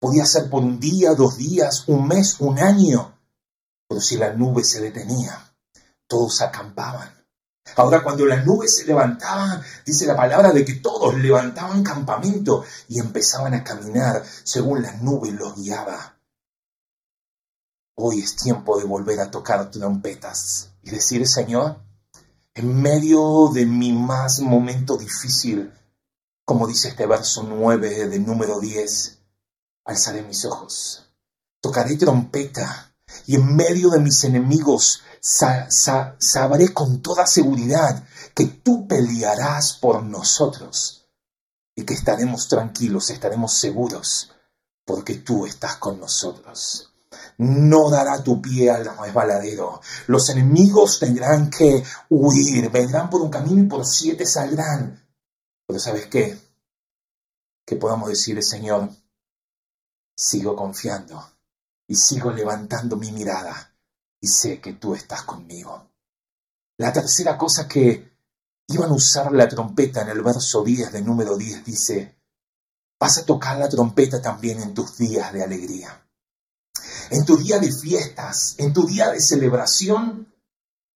Podía 0.00 0.24
ser 0.24 0.48
por 0.48 0.62
un 0.62 0.80
día, 0.80 1.14
dos 1.14 1.36
días, 1.36 1.84
un 1.88 2.08
mes, 2.08 2.40
un 2.40 2.58
año, 2.58 3.18
pero 3.86 4.00
si 4.00 4.16
la 4.16 4.32
nube 4.32 4.64
se 4.64 4.80
detenía, 4.80 5.54
todos 6.06 6.40
acampaban. 6.40 7.10
Ahora 7.76 8.02
cuando 8.02 8.24
la 8.24 8.36
nube 8.36 8.66
se 8.66 8.86
levantaba, 8.86 9.62
dice 9.84 10.06
la 10.06 10.16
palabra 10.16 10.52
de 10.52 10.64
que 10.64 10.76
todos 10.76 11.14
levantaban 11.16 11.84
campamento 11.84 12.64
y 12.88 12.98
empezaban 12.98 13.52
a 13.52 13.62
caminar 13.62 14.24
según 14.42 14.80
la 14.80 14.92
nube 14.94 15.30
los 15.32 15.54
guiaba. 15.54 16.16
Hoy 18.04 18.18
es 18.18 18.34
tiempo 18.34 18.76
de 18.80 18.84
volver 18.84 19.20
a 19.20 19.30
tocar 19.30 19.70
trompetas 19.70 20.70
y 20.82 20.90
decir, 20.90 21.24
Señor, 21.28 21.84
en 22.52 22.82
medio 22.82 23.48
de 23.54 23.64
mi 23.64 23.92
más 23.92 24.40
momento 24.40 24.96
difícil, 24.96 25.72
como 26.44 26.66
dice 26.66 26.88
este 26.88 27.06
verso 27.06 27.44
9 27.44 28.08
del 28.08 28.26
número 28.26 28.58
10, 28.58 29.18
alzaré 29.84 30.22
mis 30.22 30.44
ojos, 30.44 31.14
tocaré 31.60 31.94
trompeta 31.94 32.92
y 33.24 33.36
en 33.36 33.54
medio 33.54 33.88
de 33.90 34.00
mis 34.00 34.24
enemigos 34.24 35.04
sabré 35.20 36.74
con 36.74 37.02
toda 37.02 37.24
seguridad 37.24 38.04
que 38.34 38.46
tú 38.46 38.88
pelearás 38.88 39.74
por 39.74 40.02
nosotros 40.02 41.06
y 41.76 41.84
que 41.84 41.94
estaremos 41.94 42.48
tranquilos, 42.48 43.10
estaremos 43.10 43.56
seguros, 43.56 44.32
porque 44.84 45.14
tú 45.14 45.46
estás 45.46 45.76
con 45.76 46.00
nosotros 46.00 46.88
no 47.38 47.90
dará 47.90 48.22
tu 48.22 48.40
pie 48.40 48.70
al 48.70 48.84
resbaladero. 48.98 49.80
Los 50.06 50.28
enemigos 50.30 50.98
tendrán 50.98 51.50
que 51.50 51.82
huir, 52.08 52.70
vendrán 52.70 53.10
por 53.10 53.22
un 53.22 53.30
camino 53.30 53.62
y 53.62 53.66
por 53.66 53.86
siete 53.86 54.26
saldrán. 54.26 55.02
Pero 55.66 55.78
¿sabes 55.78 56.06
qué? 56.06 56.38
Que 57.64 57.76
podamos 57.76 58.08
decir, 58.08 58.42
Señor, 58.42 58.90
sigo 60.16 60.54
confiando 60.56 61.24
y 61.86 61.96
sigo 61.96 62.30
levantando 62.30 62.96
mi 62.96 63.12
mirada 63.12 63.74
y 64.20 64.28
sé 64.28 64.60
que 64.60 64.74
tú 64.74 64.94
estás 64.94 65.22
conmigo. 65.22 65.90
La 66.78 66.92
tercera 66.92 67.36
cosa 67.36 67.66
que 67.66 68.12
iban 68.68 68.90
a 68.90 68.94
usar 68.94 69.32
la 69.32 69.48
trompeta 69.48 70.02
en 70.02 70.08
el 70.08 70.22
verso 70.22 70.62
10 70.62 70.92
del 70.92 71.04
número 71.04 71.36
10 71.36 71.64
dice, 71.64 72.16
vas 72.98 73.18
a 73.18 73.24
tocar 73.24 73.58
la 73.58 73.68
trompeta 73.68 74.22
también 74.22 74.60
en 74.60 74.74
tus 74.74 74.96
días 74.96 75.32
de 75.32 75.42
alegría 75.42 76.02
en 77.10 77.24
tu 77.24 77.36
día 77.36 77.58
de 77.58 77.72
fiestas, 77.72 78.54
en 78.58 78.72
tu 78.72 78.86
día 78.86 79.10
de 79.10 79.20
celebración, 79.20 80.32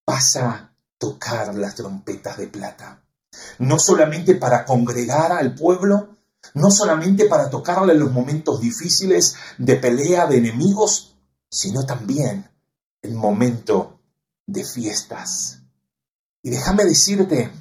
vas 0.07 0.37
a 0.37 0.73
tocar 0.99 1.55
las 1.55 1.75
trompetas 1.75 2.39
de 2.39 2.47
plata. 2.47 3.03
No 3.59 3.79
solamente 3.79 4.35
para 4.35 4.65
congregar 4.65 5.33
al 5.33 5.55
pueblo, 5.55 6.17
no 6.55 6.71
solamente 6.71 7.27
para 7.27 7.51
tocarle 7.51 7.95
los 7.95 8.13
momentos 8.13 8.61
difíciles 8.61 9.35
de 9.59 9.77
pelea 9.77 10.27
de 10.27 10.39
enemigos, 10.39 11.17
sino 11.51 11.85
también 11.85 12.49
en 13.03 13.17
momento 13.17 14.01
de 14.47 14.65
fiestas. 14.65 15.61
Y 16.43 16.51
déjame 16.51 16.85
decirte, 16.85 17.53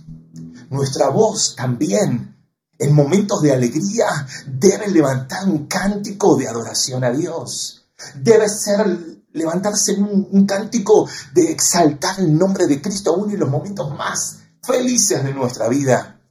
nuestra 0.70 1.10
voz 1.10 1.55
también 1.55 2.36
en 2.77 2.94
momentos 2.94 3.41
de 3.41 3.53
alegría 3.53 4.05
debe 4.46 4.88
levantar 4.89 5.48
un 5.48 5.65
cántico 5.67 6.36
de 6.38 6.48
adoración 6.48 7.03
a 7.03 7.12
Dios 7.12 7.85
debe 8.16 8.50
ser 8.50 9.24
levantarse 9.36 9.94
un, 9.94 10.46
cántico 10.46 11.08
de 11.34 11.52
exaltar 11.52 12.20
el 12.20 12.38
nombre 12.38 12.68
de 12.68 12.82
Cristo 12.82 13.12
aún 13.12 13.32
en 13.32 13.40
los 13.40 13.50
momentos 13.50 13.94
más 13.96 14.40
felices 14.64 15.24
de 15.24 15.34
nuestra 15.34 15.68
vida. 15.68 16.22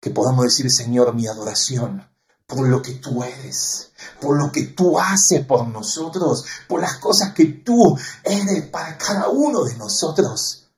Que 0.00 0.10
podamos 0.10 0.44
decir, 0.44 0.70
Señor, 0.70 1.14
mi 1.14 1.26
adoración 1.26 2.04
por 2.46 2.66
lo 2.66 2.80
que 2.80 2.94
tú 2.94 3.22
eres, 3.22 3.90
por 4.20 4.36
lo 4.36 4.50
que 4.50 4.68
tú 4.68 4.98
haces 4.98 5.44
por 5.44 5.68
nosotros, 5.68 6.44
por 6.66 6.80
las 6.80 6.96
cosas 6.96 7.34
que 7.34 7.44
tú 7.44 7.96
eres 8.24 8.66
para 8.68 8.96
cada 8.96 9.28
uno 9.28 9.64
de 9.64 9.76
nosotros. 9.76 10.70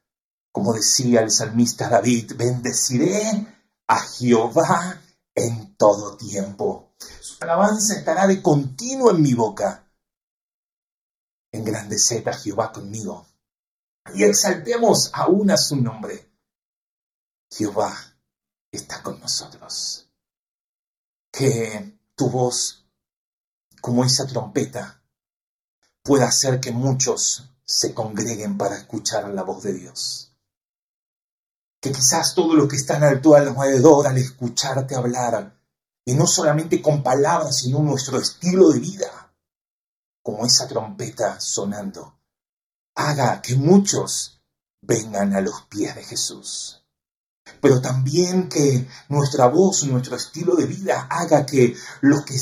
Como 0.53 0.73
decía 0.73 1.21
el 1.21 1.31
salmista 1.31 1.89
David, 1.89 2.33
bendeciré 2.37 3.47
a 3.87 4.01
Jehová 4.01 5.01
en 5.35 5.77
todo 5.77 6.17
tiempo. 6.17 6.95
Su 7.21 7.37
alabanza 7.41 7.95
estará 7.95 8.27
de 8.27 8.43
continuo 8.43 9.13
en 9.13 9.23
mi 9.23 9.35
boca 9.35 9.90
engrandeced 11.53 12.27
a 12.29 12.33
Jehová 12.33 12.73
conmigo 12.73 13.27
y 14.15 14.25
exaltemos 14.25 15.11
aún 15.13 15.51
a 15.51 15.57
su 15.57 15.77
nombre. 15.77 16.31
Jehová 17.51 17.95
está 18.71 19.03
con 19.03 19.21
nosotros. 19.21 20.07
que 21.33 21.99
tu 22.17 22.29
voz, 22.29 22.85
como 23.81 24.05
esa 24.05 24.27
trompeta, 24.27 25.01
pueda 26.03 26.27
hacer 26.27 26.61
que 26.61 26.73
muchos 26.73 27.49
se 27.65 27.95
congreguen 27.95 28.59
para 28.59 28.77
escuchar 28.77 29.29
la 29.29 29.45
voz 29.45 29.63
de 29.63 29.73
Dios. 29.75 30.35
Que 31.81 31.93
quizás 31.93 32.35
todos 32.35 32.57
los 32.57 32.69
que 32.69 32.77
están 32.77 33.05
a 33.05 33.23
tu 33.23 33.35
alrededor 33.35 34.09
al 34.09 34.19
escucharte 34.19 34.97
hablar, 34.97 35.57
y 36.05 36.15
no 36.15 36.27
solamente 36.27 36.83
con 36.83 37.03
palabras, 37.03 37.59
sino 37.59 37.79
nuestro 37.79 38.19
estilo 38.19 38.71
de 38.71 38.81
vida, 38.81 39.30
como 40.23 40.47
esa 40.47 40.69
trompeta 40.69 41.41
sonando, 41.41 42.21
haga 42.95 43.41
que 43.43 43.57
muchos 43.57 44.43
vengan 44.83 45.35
a 45.35 45.41
los 45.41 45.63
pies 45.63 45.95
de 45.95 46.05
Jesús 46.05 46.81
pero 47.61 47.81
también 47.81 48.49
que 48.49 48.89
nuestra 49.09 49.47
voz, 49.47 49.85
nuestro 49.85 50.17
estilo 50.17 50.55
de 50.55 50.67
vida 50.67 51.07
haga 51.11 51.47
que 51.47 51.77
los 52.01 52.25
que 52.25 52.37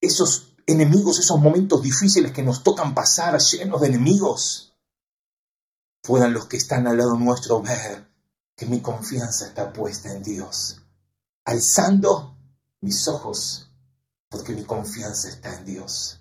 esos 0.00 0.54
enemigos, 0.66 1.18
esos 1.18 1.40
momentos 1.40 1.82
difíciles 1.82 2.32
que 2.32 2.42
nos 2.42 2.62
tocan 2.62 2.94
pasar 2.94 3.38
llenos 3.38 3.80
de 3.80 3.88
enemigos, 3.88 4.74
puedan 6.02 6.32
los 6.32 6.46
que 6.46 6.56
están 6.56 6.86
al 6.86 6.98
lado 6.98 7.16
nuestro 7.16 7.60
ver 7.60 8.08
que 8.56 8.66
mi 8.66 8.80
confianza 8.80 9.46
está 9.46 9.72
puesta 9.72 10.12
en 10.12 10.22
Dios, 10.22 10.82
alzando 11.44 12.36
mis 12.80 13.08
ojos, 13.08 13.70
porque 14.28 14.52
mi 14.52 14.64
confianza 14.64 15.28
está 15.28 15.54
en 15.54 15.64
Dios. 15.64 16.19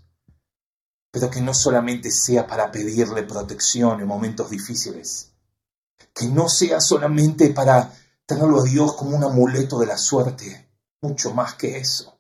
Pero 1.12 1.30
que 1.30 1.42
no 1.42 1.54
solamente 1.54 2.12
sea 2.12 2.46
para 2.46 2.72
pedirle 2.72 3.24
protección 3.24 4.00
en 4.00 4.08
momentos 4.08 4.50
difíciles, 4.50 5.32
que 6.14 6.28
no 6.28 6.50
sea 6.50 6.80
solamente 6.82 7.50
para 7.50 7.92
tenerlo 8.26 8.62
a 8.62 8.64
Dios 8.64 8.94
como 8.94 9.16
un 9.16 9.24
amuleto 9.24 9.80
de 9.80 9.88
la 9.88 9.98
suerte, 9.98 10.70
mucho 11.02 11.34
más 11.34 11.56
que 11.56 11.78
eso, 11.78 12.20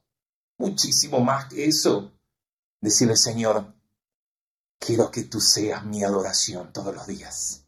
muchísimo 0.57 1.19
más 1.19 1.45
que 1.45 1.65
eso. 1.65 2.11
Decirle, 2.81 3.17
Señor, 3.17 3.73
quiero 4.79 5.11
que 5.11 5.23
tú 5.23 5.41
seas 5.41 5.85
mi 5.85 6.03
adoración 6.03 6.71
todos 6.71 6.95
los 6.95 7.05
días. 7.05 7.65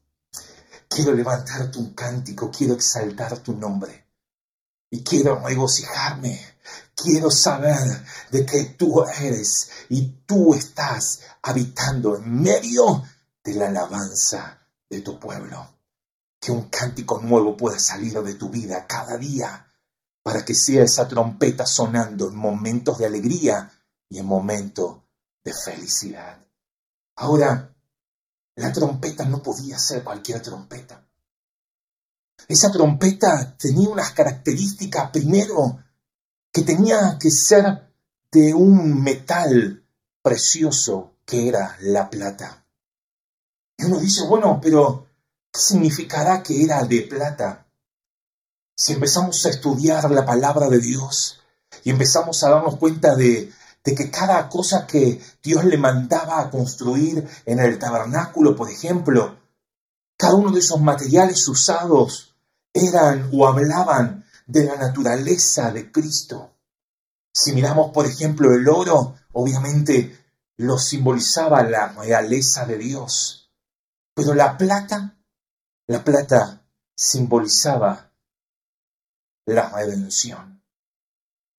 Quiero 0.88 1.14
levantarte 1.14 1.80
un 1.80 1.94
cántico, 1.94 2.50
quiero 2.52 2.74
exaltar 2.74 3.38
tu 3.40 3.54
nombre. 3.54 4.08
Y 4.90 5.04
quiero 5.04 5.40
regocijarme, 5.40 6.51
quiero 6.96 7.32
saber 7.32 8.06
de 8.32 8.46
que 8.46 8.66
tú 8.78 9.04
eres 9.04 9.70
y 9.90 10.24
tú 10.26 10.54
estás 10.54 11.22
habitando 11.42 12.18
en 12.18 12.42
medio 12.42 13.04
de 13.44 13.54
la 13.56 13.68
alabanza 13.68 14.60
de 14.90 15.02
tu 15.02 15.20
pueblo 15.20 15.82
que 16.42 16.52
un 16.52 16.70
cántico 16.70 17.22
nuevo 17.22 17.56
pueda 17.56 17.78
salir 17.78 18.20
de 18.20 18.34
tu 18.34 18.50
vida 18.50 18.88
cada 18.88 19.16
día, 19.16 19.68
para 20.24 20.44
que 20.44 20.56
sea 20.56 20.84
esa 20.84 21.08
trompeta 21.08 21.68
sonando 21.68 22.28
en 22.28 22.36
momentos 22.36 22.98
de 22.98 23.06
alegría 23.06 23.72
y 24.10 24.18
en 24.18 24.26
momentos 24.26 24.98
de 25.44 25.54
felicidad. 25.54 26.44
Ahora, 27.18 27.76
la 28.56 28.74
trompeta 28.74 29.24
no 29.26 29.44
podía 29.44 29.78
ser 29.78 30.04
cualquier 30.04 30.42
trompeta. 30.42 31.08
Esa 32.48 32.72
trompeta 32.72 33.56
tenía 33.56 33.90
unas 33.90 34.12
características, 34.12 35.12
primero, 35.12 35.84
que 36.52 36.62
tenía 36.62 37.18
que 37.20 37.32
ser 37.32 37.92
de 38.32 38.54
un 38.54 39.02
metal 39.02 39.86
precioso 40.22 41.16
que 41.26 41.48
era 41.48 41.78
la 41.82 42.10
plata. 42.10 42.66
Y 43.78 43.86
uno 43.86 44.00
dice, 44.00 44.26
bueno, 44.28 44.60
pero 44.62 45.08
¿Qué 45.52 45.60
significará 45.60 46.42
que 46.42 46.64
era 46.64 46.84
de 46.86 47.02
plata? 47.02 47.68
Si 48.74 48.94
empezamos 48.94 49.46
a 49.46 49.50
estudiar 49.50 50.10
la 50.10 50.26
palabra 50.26 50.70
de 50.70 50.80
Dios 50.80 51.42
y 51.84 51.90
empezamos 51.90 52.42
a 52.44 52.52
darnos 52.52 52.78
cuenta 52.78 53.16
de, 53.16 53.52
de 53.84 53.96
que 53.96 54.10
cada 54.10 54.48
cosa 54.48 54.88
que 54.88 55.22
Dios 55.44 55.66
le 55.66 55.78
mandaba 55.78 56.40
a 56.40 56.50
construir 56.50 57.28
en 57.46 57.60
el 57.60 57.78
tabernáculo, 57.78 58.56
por 58.56 58.70
ejemplo, 58.70 59.40
cada 60.18 60.36
uno 60.36 60.52
de 60.52 60.60
esos 60.60 60.80
materiales 60.80 61.46
usados 61.50 62.34
eran 62.74 63.30
o 63.34 63.46
hablaban 63.46 64.21
de 64.52 64.66
la 64.66 64.76
naturaleza 64.76 65.72
de 65.72 65.92
Cristo. 65.92 66.58
Si 67.34 67.54
miramos, 67.54 67.92
por 67.92 68.06
ejemplo, 68.06 68.54
el 68.54 68.68
oro, 68.68 69.16
obviamente 69.32 70.26
lo 70.58 70.78
simbolizaba 70.78 71.64
la 71.64 71.94
realeza 71.94 72.66
de 72.66 72.78
Dios. 72.78 73.52
Pero 74.14 74.34
la 74.34 74.58
plata 74.58 75.18
la 75.88 76.04
plata 76.06 76.66
simbolizaba 76.96 78.14
la 79.46 79.70
redención. 79.72 80.64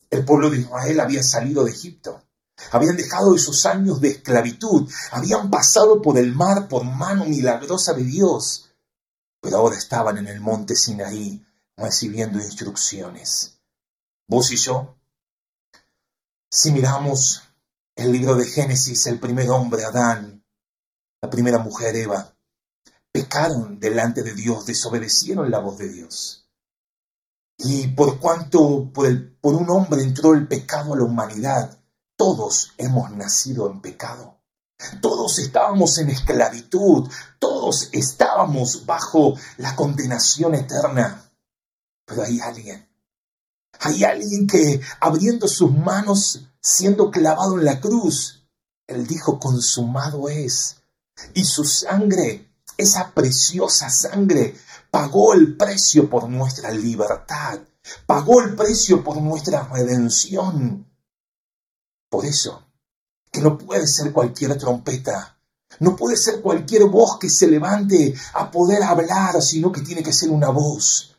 El 0.08 0.24
pueblo 0.24 0.48
de 0.48 0.60
Israel 0.60 1.00
había 1.00 1.22
salido 1.22 1.64
de 1.64 1.72
Egipto. 1.72 2.22
Habían 2.70 2.96
dejado 2.96 3.34
esos 3.34 3.66
años 3.66 4.00
de 4.00 4.08
esclavitud. 4.08 4.90
Habían 5.10 5.50
pasado 5.50 6.00
por 6.00 6.16
el 6.16 6.34
mar 6.34 6.66
por 6.66 6.84
mano 6.84 7.26
milagrosa 7.26 7.92
de 7.92 8.04
Dios. 8.04 8.70
Pero 9.40 9.58
ahora 9.58 9.76
estaban 9.76 10.16
en 10.16 10.28
el 10.28 10.40
monte 10.40 10.76
Sinaí 10.76 11.44
recibiendo 11.76 12.38
instrucciones. 12.38 13.60
Vos 14.28 14.50
y 14.52 14.56
yo, 14.56 14.96
si 16.50 16.72
miramos 16.72 17.42
el 17.96 18.12
libro 18.12 18.34
de 18.34 18.46
Génesis, 18.46 19.06
el 19.06 19.18
primer 19.18 19.50
hombre, 19.50 19.84
Adán, 19.84 20.44
la 21.20 21.30
primera 21.30 21.58
mujer, 21.58 21.94
Eva, 21.96 22.34
pecaron 23.12 23.78
delante 23.78 24.22
de 24.22 24.34
Dios, 24.34 24.66
desobedecieron 24.66 25.50
la 25.50 25.58
voz 25.58 25.78
de 25.78 25.88
Dios. 25.88 26.48
Y 27.58 27.88
por 27.88 28.18
cuanto 28.18 28.90
por, 28.92 29.06
un 29.42 29.70
hombre 29.70 30.02
entró 30.02 30.34
el 30.34 30.48
pecado 30.48 30.94
a 30.94 30.96
la 30.96 31.04
humanidad, 31.04 31.78
todos 32.16 32.72
hemos 32.78 33.10
nacido 33.12 33.70
en 33.70 33.80
pecado. 33.80 34.40
Todos 35.00 35.38
estábamos 35.38 35.96
en 35.98 36.10
esclavitud, 36.10 37.08
todos 37.38 37.88
estábamos 37.92 38.84
bajo 38.84 39.34
la 39.58 39.76
condenación 39.76 40.56
eterna. 40.56 41.31
Pero 42.04 42.22
hay 42.22 42.40
alguien, 42.40 42.88
hay 43.80 44.04
alguien 44.04 44.46
que 44.46 44.80
abriendo 45.00 45.48
sus 45.48 45.72
manos, 45.72 46.48
siendo 46.60 47.10
clavado 47.10 47.58
en 47.58 47.64
la 47.64 47.80
cruz, 47.80 48.44
él 48.86 49.06
dijo, 49.06 49.38
consumado 49.38 50.28
es. 50.28 50.76
Y 51.34 51.44
su 51.44 51.64
sangre 51.64 52.52
esa 52.76 53.12
preciosa 53.12 53.90
sangre 53.90 54.54
pagó 54.90 55.34
el 55.34 55.56
precio 55.56 56.08
por 56.08 56.28
nuestra 56.28 56.70
libertad, 56.70 57.60
pagó 58.06 58.40
el 58.42 58.54
precio 58.54 59.02
por 59.02 59.20
nuestra 59.20 59.68
redención. 59.68 60.86
Por 62.08 62.26
eso, 62.26 62.62
que 63.30 63.40
no 63.40 63.56
puede 63.56 63.86
ser 63.86 64.12
cualquier 64.12 64.56
trompeta, 64.58 65.38
no 65.80 65.96
puede 65.96 66.16
ser 66.16 66.42
cualquier 66.42 66.84
voz 66.84 67.18
que 67.18 67.30
se 67.30 67.46
levante 67.46 68.14
a 68.34 68.50
poder 68.50 68.82
hablar, 68.82 69.40
sino 69.40 69.72
que 69.72 69.80
tiene 69.80 70.02
que 70.02 70.12
ser 70.12 70.30
una 70.30 70.50
voz 70.50 71.11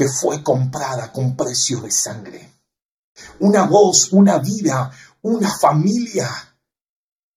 que 0.00 0.08
fue 0.08 0.42
comprada 0.42 1.12
con 1.12 1.36
precio 1.36 1.82
de 1.82 1.90
sangre. 1.90 2.54
Una 3.40 3.66
voz, 3.66 4.14
una 4.14 4.38
vida, 4.38 4.90
una 5.20 5.54
familia 5.54 6.26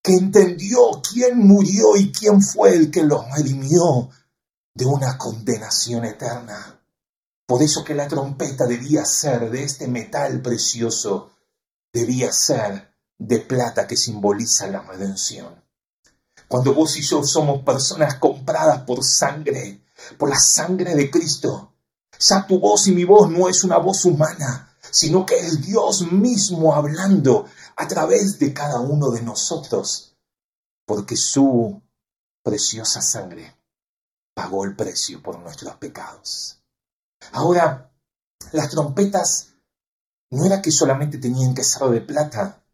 que 0.02 0.14
entendió 0.14 1.02
quién 1.06 1.46
murió 1.46 1.94
y 1.94 2.10
quién 2.10 2.40
fue 2.40 2.74
el 2.74 2.90
que 2.90 3.02
los 3.02 3.30
redimió 3.32 4.08
de 4.72 4.86
una 4.86 5.18
condenación 5.18 6.06
eterna. 6.06 6.80
Por 7.44 7.62
eso 7.62 7.84
que 7.84 7.92
la 7.92 8.08
trompeta 8.08 8.64
debía 8.64 9.04
ser 9.04 9.50
de 9.50 9.62
este 9.62 9.86
metal 9.86 10.40
precioso, 10.40 11.32
debía 11.92 12.32
ser 12.32 12.94
de 13.18 13.40
plata 13.40 13.86
que 13.86 13.98
simboliza 13.98 14.68
la 14.68 14.80
redención. 14.80 15.62
Cuando 16.48 16.72
vos 16.72 16.96
y 16.96 17.02
yo 17.02 17.24
somos 17.24 17.62
personas 17.62 18.14
compradas 18.14 18.84
por 18.84 19.04
sangre, 19.04 19.82
por 20.16 20.30
la 20.30 20.40
sangre 20.40 20.94
de 20.94 21.10
Cristo, 21.10 21.73
ya 22.18 22.46
tu 22.46 22.58
voz 22.58 22.86
y 22.88 22.92
mi 22.92 23.04
voz 23.04 23.30
no 23.30 23.48
es 23.48 23.64
una 23.64 23.78
voz 23.78 24.04
humana, 24.04 24.76
sino 24.90 25.26
que 25.26 25.38
es 25.38 25.60
Dios 25.62 26.10
mismo 26.12 26.74
hablando 26.74 27.46
a 27.76 27.88
través 27.88 28.38
de 28.38 28.52
cada 28.52 28.80
uno 28.80 29.10
de 29.10 29.22
nosotros, 29.22 30.16
porque 30.86 31.16
su 31.16 31.82
preciosa 32.42 33.00
sangre 33.00 33.56
pagó 34.34 34.64
el 34.64 34.76
precio 34.76 35.22
por 35.22 35.38
nuestros 35.38 35.76
pecados. 35.76 36.62
Ahora, 37.32 37.90
las 38.52 38.68
trompetas 38.68 39.54
no 40.30 40.44
era 40.44 40.60
que 40.60 40.70
solamente 40.70 41.18
tenían 41.18 41.54
que 41.54 41.64
ser 41.64 41.88
de 41.88 42.00
plata, 42.00 42.64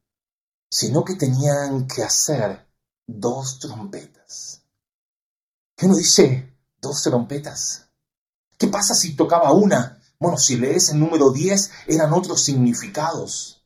sino 0.70 1.04
que 1.04 1.16
tenían 1.16 1.86
que 1.86 2.02
hacer 2.02 2.66
dos 3.06 3.58
trompetas. 3.58 4.62
¿Qué 5.76 5.86
uno 5.86 5.96
dice, 5.96 6.56
dos 6.80 7.02
trompetas. 7.02 7.89
¿Qué 8.60 8.68
pasa 8.68 8.94
si 8.94 9.16
tocaba 9.16 9.50
una? 9.52 10.00
Bueno, 10.20 10.38
si 10.38 10.56
lees 10.56 10.90
el 10.90 11.00
número 11.00 11.30
10, 11.30 11.70
eran 11.88 12.12
otros 12.12 12.44
significados 12.44 13.60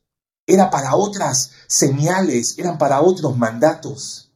era 0.47 0.69
para 0.69 0.95
otras 0.95 1.51
señales, 1.67 2.57
eran 2.59 2.77
para 2.77 3.01
otros 3.01 3.37
mandatos. 3.37 4.31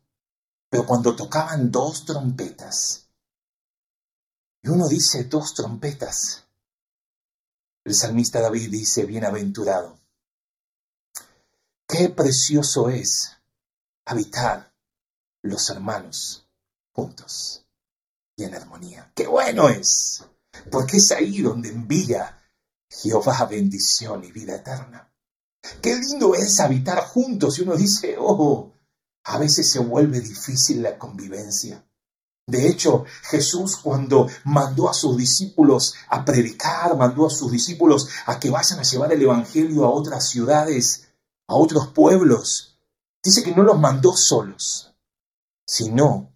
Pero 0.69 0.85
cuando 0.85 1.15
tocaban 1.15 1.71
dos 1.71 2.05
trompetas, 2.05 3.07
y 4.61 4.69
uno 4.69 4.87
dice 4.87 5.23
dos 5.25 5.53
trompetas, 5.53 6.45
el 7.83 7.95
salmista 7.95 8.41
David 8.41 8.69
dice, 8.71 9.05
bienaventurado 9.05 9.97
qué 11.87 12.09
precioso 12.09 12.89
es 12.89 13.31
habitar 14.05 14.71
los 15.41 15.71
hermanos 15.71 16.47
juntos 16.91 17.65
y 18.35 18.43
en 18.43 18.53
armonía. 18.53 19.11
Qué 19.15 19.25
bueno 19.25 19.69
es, 19.69 20.23
porque 20.71 20.97
es 20.97 21.11
ahí 21.11 21.41
donde 21.41 21.69
envía 21.69 22.39
Jehová 22.89 23.45
bendición 23.45 24.23
y 24.23 24.31
vida 24.31 24.55
eterna. 24.55 25.11
Qué 25.81 25.95
lindo 25.95 26.35
es 26.35 26.59
habitar 26.59 27.05
juntos 27.05 27.59
y 27.59 27.61
uno 27.61 27.75
dice, 27.75 28.15
oh, 28.19 28.73
a 29.25 29.37
veces 29.37 29.69
se 29.69 29.79
vuelve 29.79 30.21
difícil 30.21 30.81
la 30.81 30.97
convivencia. 30.97 31.85
De 32.47 32.67
hecho, 32.67 33.05
Jesús 33.29 33.77
cuando 33.77 34.27
mandó 34.43 34.89
a 34.89 34.93
sus 34.93 35.15
discípulos 35.15 35.93
a 36.07 36.25
predicar, 36.25 36.97
mandó 36.97 37.27
a 37.27 37.29
sus 37.29 37.51
discípulos 37.51 38.09
a 38.25 38.39
que 38.39 38.49
vayan 38.49 38.79
a 38.79 38.83
llevar 38.83 39.13
el 39.13 39.21
Evangelio 39.21 39.85
a 39.85 39.91
otras 39.91 40.29
ciudades, 40.29 41.09
a 41.47 41.53
otros 41.53 41.89
pueblos, 41.89 42.79
dice 43.23 43.43
que 43.43 43.53
no 43.53 43.61
los 43.61 43.79
mandó 43.79 44.15
solos, 44.15 44.95
sino 45.67 46.33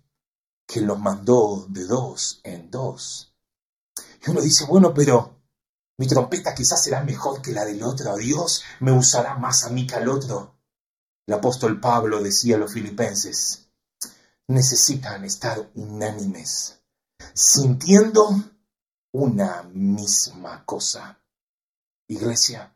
que 0.68 0.82
los 0.82 1.00
mandó 1.00 1.66
de 1.70 1.86
dos 1.86 2.42
en 2.44 2.70
dos. 2.70 3.33
Y 4.26 4.30
uno 4.30 4.42
dice, 4.42 4.66
bueno, 4.66 4.94
pero 4.94 5.42
mi 5.98 6.08
trompeta 6.08 6.56
quizás 6.56 6.84
será 6.84 7.04
mejor 7.04 7.42
que 7.42 7.52
la 7.52 7.66
del 7.66 7.84
otro, 7.84 8.16
Dios 8.16 8.64
me 8.80 8.92
usará 8.92 9.36
más 9.36 9.64
a 9.66 9.70
mí 9.70 9.86
que 9.86 9.96
al 9.96 10.08
otro. 10.08 10.56
El 11.28 11.36
apóstol 11.36 11.80
Pablo 11.80 12.22
decía 12.22 12.56
a 12.56 12.60
los 12.60 12.74
filipenses, 12.74 13.68
necesitan 14.48 15.24
estar 15.24 15.72
unánimes, 15.76 16.82
sintiendo 17.34 18.30
una 19.12 19.64
misma 19.64 20.66
cosa. 20.66 21.20
Iglesia, 22.08 22.76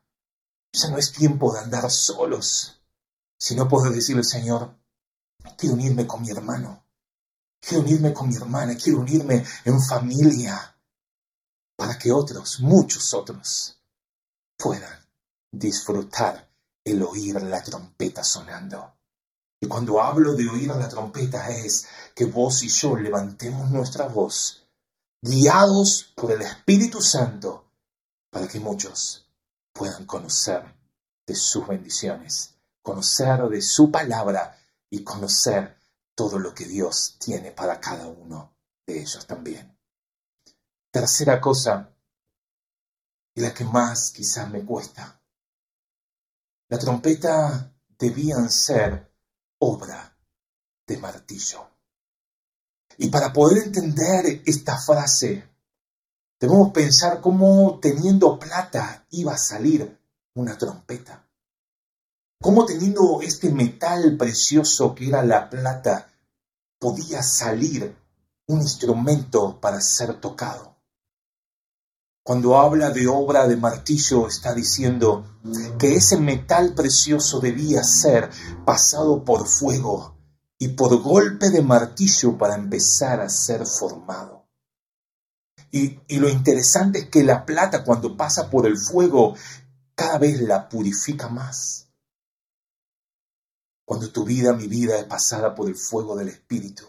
ya 0.71 0.89
no 0.89 0.97
es 0.97 1.11
tiempo 1.11 1.53
de 1.53 1.59
andar 1.59 1.89
solos, 1.91 2.81
sino 3.37 3.67
poder 3.67 3.93
decirle, 3.93 4.23
Señor, 4.23 4.77
quiero 5.57 5.75
unirme 5.75 6.05
con 6.05 6.21
mi 6.21 6.29
hermano, 6.29 6.85
quiero 7.59 7.83
unirme 7.83 8.13
con 8.13 8.29
mi 8.29 8.35
hermana, 8.35 8.75
quiero 8.75 8.99
unirme 8.99 9.43
en 9.65 9.81
familia, 9.81 10.76
para 11.77 11.97
que 11.97 12.11
otros, 12.11 12.59
muchos 12.59 13.13
otros, 13.13 13.79
puedan 14.57 14.99
disfrutar 15.51 16.49
el 16.83 17.03
oír 17.03 17.41
la 17.41 17.63
trompeta 17.63 18.23
sonando. 18.23 18.95
Y 19.61 19.67
cuando 19.67 20.01
hablo 20.01 20.33
de 20.33 20.49
oír 20.49 20.67
la 20.67 20.89
trompeta 20.89 21.49
es 21.49 21.87
que 22.15 22.25
vos 22.25 22.63
y 22.63 22.69
yo 22.69 22.97
levantemos 22.97 23.69
nuestra 23.69 24.07
voz, 24.07 24.67
guiados 25.21 26.11
por 26.15 26.31
el 26.31 26.41
Espíritu 26.41 27.01
Santo, 27.01 27.71
para 28.31 28.47
que 28.47 28.59
muchos 28.59 29.27
puedan 29.71 30.05
conocer 30.05 30.63
de 31.27 31.35
sus 31.35 31.67
bendiciones, 31.67 32.55
conocer 32.81 33.47
de 33.49 33.61
su 33.61 33.91
palabra 33.91 34.57
y 34.89 35.03
conocer 35.03 35.77
todo 36.15 36.39
lo 36.39 36.55
que 36.55 36.65
Dios 36.65 37.17
tiene 37.19 37.51
para 37.51 37.79
cada 37.79 38.07
uno 38.07 38.55
de 38.87 39.01
ellos 39.01 39.27
también. 39.27 39.76
Tercera 40.99 41.39
cosa, 41.39 41.93
y 43.35 43.41
la 43.41 43.53
que 43.53 43.63
más 43.63 44.09
quizás 44.09 44.49
me 44.49 44.65
cuesta, 44.65 45.21
la 46.69 46.79
trompeta 46.79 47.71
debían 47.99 48.49
ser 48.49 49.13
obra 49.59 50.17
de 50.87 50.97
martillo. 50.97 51.69
Y 52.97 53.09
para 53.09 53.31
poder 53.31 53.67
entender 53.67 54.41
esta 54.47 54.79
frase, 54.79 55.47
debemos 56.39 56.73
pensar 56.73 57.21
cómo 57.21 57.77
teniendo 57.79 58.39
plata 58.39 59.05
iba 59.11 59.35
a 59.35 59.37
salir 59.37 60.01
una 60.33 60.57
trompeta. 60.57 61.29
Cómo 62.41 62.65
teniendo 62.65 63.21
este 63.21 63.51
metal 63.51 64.17
precioso 64.17 64.95
que 64.95 65.09
era 65.09 65.23
la 65.23 65.47
plata, 65.47 66.11
podía 66.79 67.21
salir 67.21 67.95
un 68.47 68.61
instrumento 68.61 69.61
para 69.61 69.79
ser 69.79 70.19
tocado. 70.19 70.76
Cuando 72.27 72.59
habla 72.59 72.89
de 72.89 73.07
obra 73.07 73.47
de 73.47 73.55
martillo, 73.55 74.27
está 74.27 74.53
diciendo 74.53 75.39
que 75.79 75.95
ese 75.95 76.17
metal 76.17 76.73
precioso 76.73 77.39
debía 77.39 77.85
ser 77.85 78.29
pasado 78.65 79.23
por 79.23 79.47
fuego 79.47 80.17
y 80.59 80.67
por 80.67 81.01
golpe 81.01 81.49
de 81.49 81.61
martillo 81.61 82.37
para 82.37 82.55
empezar 82.55 83.21
a 83.21 83.29
ser 83.29 83.65
formado. 83.65 84.45
Y, 85.71 86.01
lo 86.17 86.27
interesante 86.27 86.99
es 86.99 87.09
que 87.09 87.23
la 87.23 87.45
plata 87.45 87.85
cuando 87.85 88.17
pasa 88.17 88.49
por 88.49 88.67
el 88.67 88.77
fuego 88.77 89.33
cada 89.95 90.17
vez 90.17 90.41
la 90.41 90.67
purifica 90.67 91.29
más. 91.29 91.87
Cuando 93.85 94.11
tu 94.11 94.25
vida, 94.25 94.51
mi 94.51 94.67
vida, 94.67 94.99
es 94.99 95.05
pasada 95.05 95.55
por 95.55 95.69
el 95.69 95.77
fuego 95.77 96.17
del 96.17 96.27
Espíritu, 96.27 96.83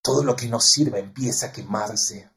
todo 0.00 0.22
lo 0.22 0.36
que 0.36 0.46
nos 0.46 0.64
sirve 0.64 1.00
empieza 1.00 1.46
a 1.46 1.52
quemarse 1.52 2.30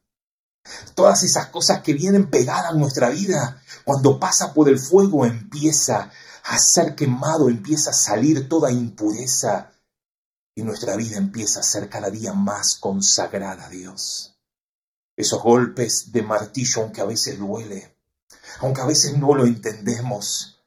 Todas 0.96 1.24
esas 1.24 1.48
cosas 1.48 1.82
que 1.82 1.94
vienen 1.94 2.30
pegadas 2.30 2.74
en 2.74 2.80
nuestra 2.80 3.10
vida, 3.10 3.62
cuando 3.84 4.20
pasa 4.20 4.54
por 4.54 4.70
el 4.70 4.80
fuego 4.80 5.26
empieza 5.26 6.12
a 6.44 6.60
ser 6.60 6.96
quemado, 6.96 7.50
empieza 7.50 7.90
a 7.90 7.94
salir 7.94 8.48
toda 8.48 8.72
impureza 8.72 9.72
y 10.56 10.64
nuestra 10.64 10.96
vida 10.96 11.18
empieza 11.18 11.60
a 11.60 11.64
ser 11.64 11.90
cada 11.90 12.10
día 12.10 12.34
más 12.34 12.76
consagrada 12.76 13.66
a 13.66 13.70
Dios. 13.70 14.38
Esos 15.16 15.42
golpes 15.42 16.12
de 16.12 16.22
martillo, 16.22 16.84
aunque 16.84 17.02
a 17.02 17.06
veces 17.06 17.38
duele, 17.38 17.98
aunque 18.60 18.82
a 18.82 18.86
veces 18.86 19.18
no 19.18 19.36
lo 19.36 19.46
entendemos, 19.46 20.64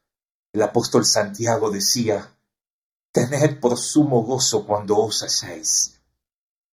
el 0.53 0.63
apóstol 0.63 1.05
Santiago 1.05 1.71
decía, 1.71 2.37
tened 3.13 3.61
por 3.61 3.79
sumo 3.79 4.23
gozo 4.23 4.67
cuando 4.67 4.99
os 4.99 5.23
halláis 5.23 6.01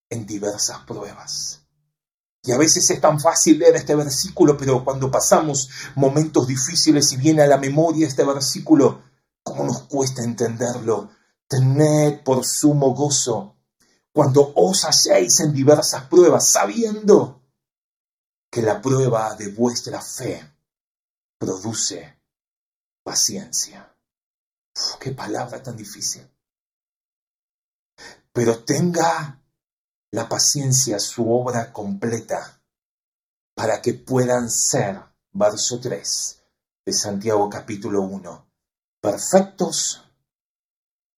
en 0.09 0.25
diversas 0.25 0.79
pruebas 0.79 1.62
y 2.45 2.51
a 2.51 2.57
veces 2.57 2.89
es 2.89 2.99
tan 2.99 3.19
fácil 3.21 3.59
leer 3.59 3.77
este 3.77 3.95
versículo, 3.95 4.57
pero 4.57 4.83
cuando 4.83 5.09
pasamos 5.09 5.69
momentos 5.95 6.45
difíciles 6.45 7.11
y 7.13 7.17
viene 7.17 7.41
a 7.41 7.47
la 7.47 7.57
memoria 7.57 8.05
este 8.05 8.25
versículo, 8.25 9.01
¿cómo 9.41 9.63
nos 9.63 9.83
cuesta 9.83 10.23
entenderlo? 10.23 11.09
Tened 11.47 12.21
por 12.23 12.43
sumo 12.45 12.93
gozo 12.93 13.55
cuando 14.11 14.51
os 14.55 14.83
halléis 14.83 15.39
en 15.39 15.53
diversas 15.53 16.05
pruebas, 16.05 16.51
sabiendo 16.51 17.41
que 18.51 18.61
la 18.61 18.81
prueba 18.81 19.33
de 19.35 19.47
vuestra 19.47 20.01
fe 20.01 20.45
produce 21.39 22.19
paciencia. 23.03 23.89
qué 24.99 25.11
palabra 25.11 25.63
tan 25.63 25.77
difícil. 25.77 26.29
Pero 28.31 28.63
tenga 28.63 29.42
la 30.13 30.29
paciencia 30.29 30.99
su 30.99 31.27
obra 31.33 31.73
completa 31.73 32.61
para 33.55 33.81
que 33.81 33.95
puedan 33.95 34.47
ser, 34.47 35.01
verso 35.31 35.79
3 35.79 36.43
de 36.85 36.93
Santiago 36.93 37.49
capítulo 37.49 38.01
1, 38.03 38.47
perfectos 39.01 40.03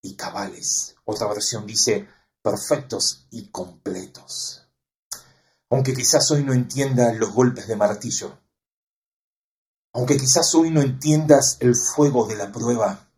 y 0.01 0.15
cabales. 0.15 0.95
Otra 1.03 1.27
versión 1.27 1.67
dice 1.67 2.07
perfectos 2.41 3.27
y 3.31 3.49
completos. 3.49 4.65
Aunque 5.69 5.93
quizás 5.93 6.31
hoy 6.31 6.45
no 6.45 6.53
entiendas 6.53 7.17
los 7.17 7.33
golpes 7.33 7.67
de 7.67 7.75
martillo, 7.75 8.39
aunque 9.91 10.15
quizás 10.15 10.55
hoy 10.55 10.71
no 10.71 10.81
entiendas 10.81 11.57
el 11.59 11.75
fuego 11.75 12.27
de 12.27 12.37
la 12.37 12.49
prueba, 12.49 13.09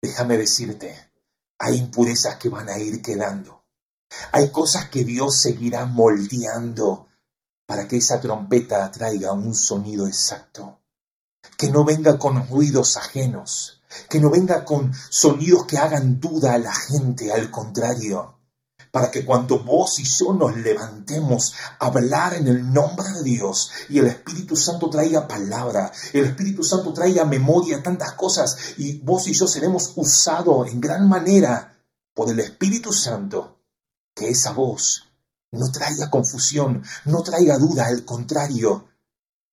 déjame 0.00 0.38
decirte, 0.38 1.10
hay 1.58 1.74
impurezas 1.74 2.36
que 2.36 2.50
van 2.50 2.68
a 2.68 2.78
ir 2.78 3.02
quedando 3.02 3.55
hay 4.32 4.50
cosas 4.50 4.88
que 4.88 5.04
Dios 5.04 5.40
seguirá 5.40 5.86
moldeando 5.86 7.08
para 7.66 7.88
que 7.88 7.96
esa 7.96 8.20
trompeta 8.20 8.90
traiga 8.90 9.32
un 9.32 9.54
sonido 9.54 10.06
exacto. 10.06 10.80
Que 11.56 11.70
no 11.70 11.84
venga 11.84 12.18
con 12.18 12.48
ruidos 12.48 12.96
ajenos, 12.96 13.82
que 14.08 14.20
no 14.20 14.30
venga 14.30 14.64
con 14.64 14.92
sonidos 15.10 15.66
que 15.66 15.78
hagan 15.78 16.20
duda 16.20 16.54
a 16.54 16.58
la 16.58 16.74
gente, 16.74 17.32
al 17.32 17.50
contrario, 17.50 18.38
para 18.90 19.10
que 19.10 19.24
cuando 19.24 19.62
vos 19.62 19.98
y 19.98 20.04
yo 20.04 20.32
nos 20.32 20.56
levantemos 20.56 21.54
a 21.78 21.86
hablar 21.86 22.34
en 22.34 22.48
el 22.48 22.72
nombre 22.72 23.08
de 23.12 23.22
Dios 23.22 23.70
y 23.88 23.98
el 23.98 24.06
Espíritu 24.06 24.56
Santo 24.56 24.88
traiga 24.88 25.28
palabra, 25.28 25.92
el 26.12 26.26
Espíritu 26.26 26.62
Santo 26.62 26.92
traiga 26.92 27.24
memoria, 27.24 27.82
tantas 27.82 28.12
cosas, 28.12 28.56
y 28.78 28.98
vos 29.00 29.26
y 29.28 29.34
yo 29.34 29.46
seremos 29.46 29.92
usados 29.96 30.68
en 30.68 30.80
gran 30.80 31.08
manera 31.08 31.76
por 32.14 32.30
el 32.30 32.40
Espíritu 32.40 32.92
Santo 32.92 33.56
que 34.16 34.30
esa 34.30 34.52
voz 34.52 35.04
no 35.52 35.70
traiga 35.70 36.10
confusión, 36.10 36.82
no 37.04 37.22
traiga 37.22 37.58
duda, 37.58 37.86
al 37.86 38.04
contrario, 38.04 38.88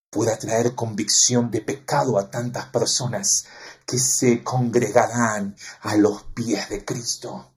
pueda 0.10 0.38
traer 0.38 0.74
convicción 0.74 1.52
de 1.52 1.62
pecado 1.62 2.18
a 2.18 2.32
tantas 2.32 2.68
personas 2.68 3.46
que 3.86 4.00
se 4.00 4.42
congregarán 4.42 5.56
a 5.82 5.98
los 5.98 6.24
pies 6.34 6.70
de 6.70 6.86
Cristo, 6.86 7.52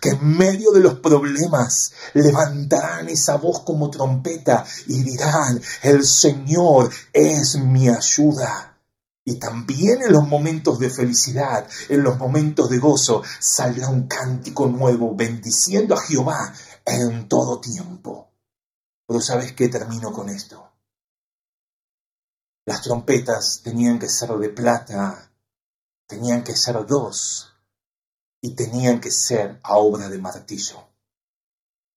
que 0.00 0.10
en 0.10 0.36
medio 0.36 0.70
de 0.70 0.80
los 0.80 0.94
problemas 1.00 1.92
levantarán 2.14 3.10
esa 3.10 3.36
voz 3.36 3.60
como 3.60 3.90
trompeta 3.90 4.64
y 4.86 5.02
dirán, 5.02 5.60
el 5.82 6.06
Señor 6.06 6.90
es 7.12 7.56
mi 7.56 7.90
ayuda. 7.90 8.75
Y 9.28 9.40
también 9.40 10.02
en 10.02 10.12
los 10.12 10.28
momentos 10.28 10.78
de 10.78 10.88
felicidad, 10.88 11.68
en 11.88 12.04
los 12.04 12.16
momentos 12.16 12.70
de 12.70 12.78
gozo, 12.78 13.24
saldrá 13.40 13.88
un 13.88 14.06
cántico 14.06 14.66
nuevo, 14.68 15.16
bendiciendo 15.16 15.96
a 15.96 16.00
Jehová 16.00 16.54
en 16.84 17.28
todo 17.28 17.60
tiempo. 17.60 18.30
Pero 19.04 19.20
¿sabes 19.20 19.52
qué? 19.52 19.68
Termino 19.68 20.12
con 20.12 20.28
esto. 20.28 20.70
Las 22.66 22.82
trompetas 22.82 23.62
tenían 23.64 23.98
que 23.98 24.08
ser 24.08 24.30
de 24.30 24.48
plata, 24.50 25.32
tenían 26.06 26.44
que 26.44 26.54
ser 26.54 26.86
dos 26.86 27.52
y 28.40 28.54
tenían 28.54 29.00
que 29.00 29.10
ser 29.10 29.58
a 29.64 29.76
obra 29.76 30.08
de 30.08 30.18
martillo. 30.18 30.86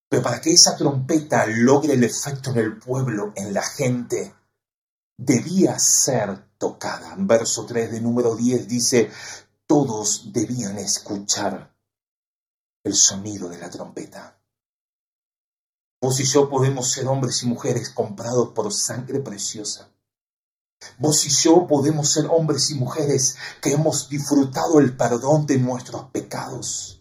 Pero 0.10 0.24
para 0.24 0.42
que 0.42 0.52
esa 0.52 0.76
trompeta 0.76 1.46
logre 1.46 1.94
el 1.94 2.04
efecto 2.04 2.50
en 2.50 2.58
el 2.58 2.80
pueblo, 2.80 3.34
en 3.36 3.54
la 3.54 3.62
gente, 3.62 4.34
debía 5.20 5.78
ser 5.80 6.50
tocada. 6.58 7.14
En 7.14 7.28
verso 7.28 7.66
3 7.66 7.92
de 7.92 8.02
número 8.02 8.36
10 8.36 8.68
dice, 8.68 9.12
todos 9.68 10.32
debían 10.32 10.78
escuchar 10.80 11.76
el 12.84 12.96
sonido 12.96 13.50
de 13.50 13.58
la 13.58 13.70
trompeta. 13.70 14.40
Vos 16.02 16.22
y 16.22 16.24
yo 16.24 16.50
podemos 16.50 16.90
ser 16.90 17.08
hombres 17.08 17.44
y 17.44 17.48
mujeres 17.48 17.90
comprados 17.90 18.50
por 18.50 18.72
sangre 18.72 19.20
preciosa. 19.20 19.92
Vos 20.98 21.26
y 21.26 21.30
yo 21.30 21.68
podemos 21.68 22.14
ser 22.14 22.28
hombres 22.28 22.72
y 22.72 22.76
mujeres 22.76 23.36
que 23.62 23.74
hemos 23.74 24.08
disfrutado 24.08 24.80
el 24.80 24.96
perdón 24.96 25.46
de 25.46 25.58
nuestros 25.58 26.06
pecados. 26.12 26.99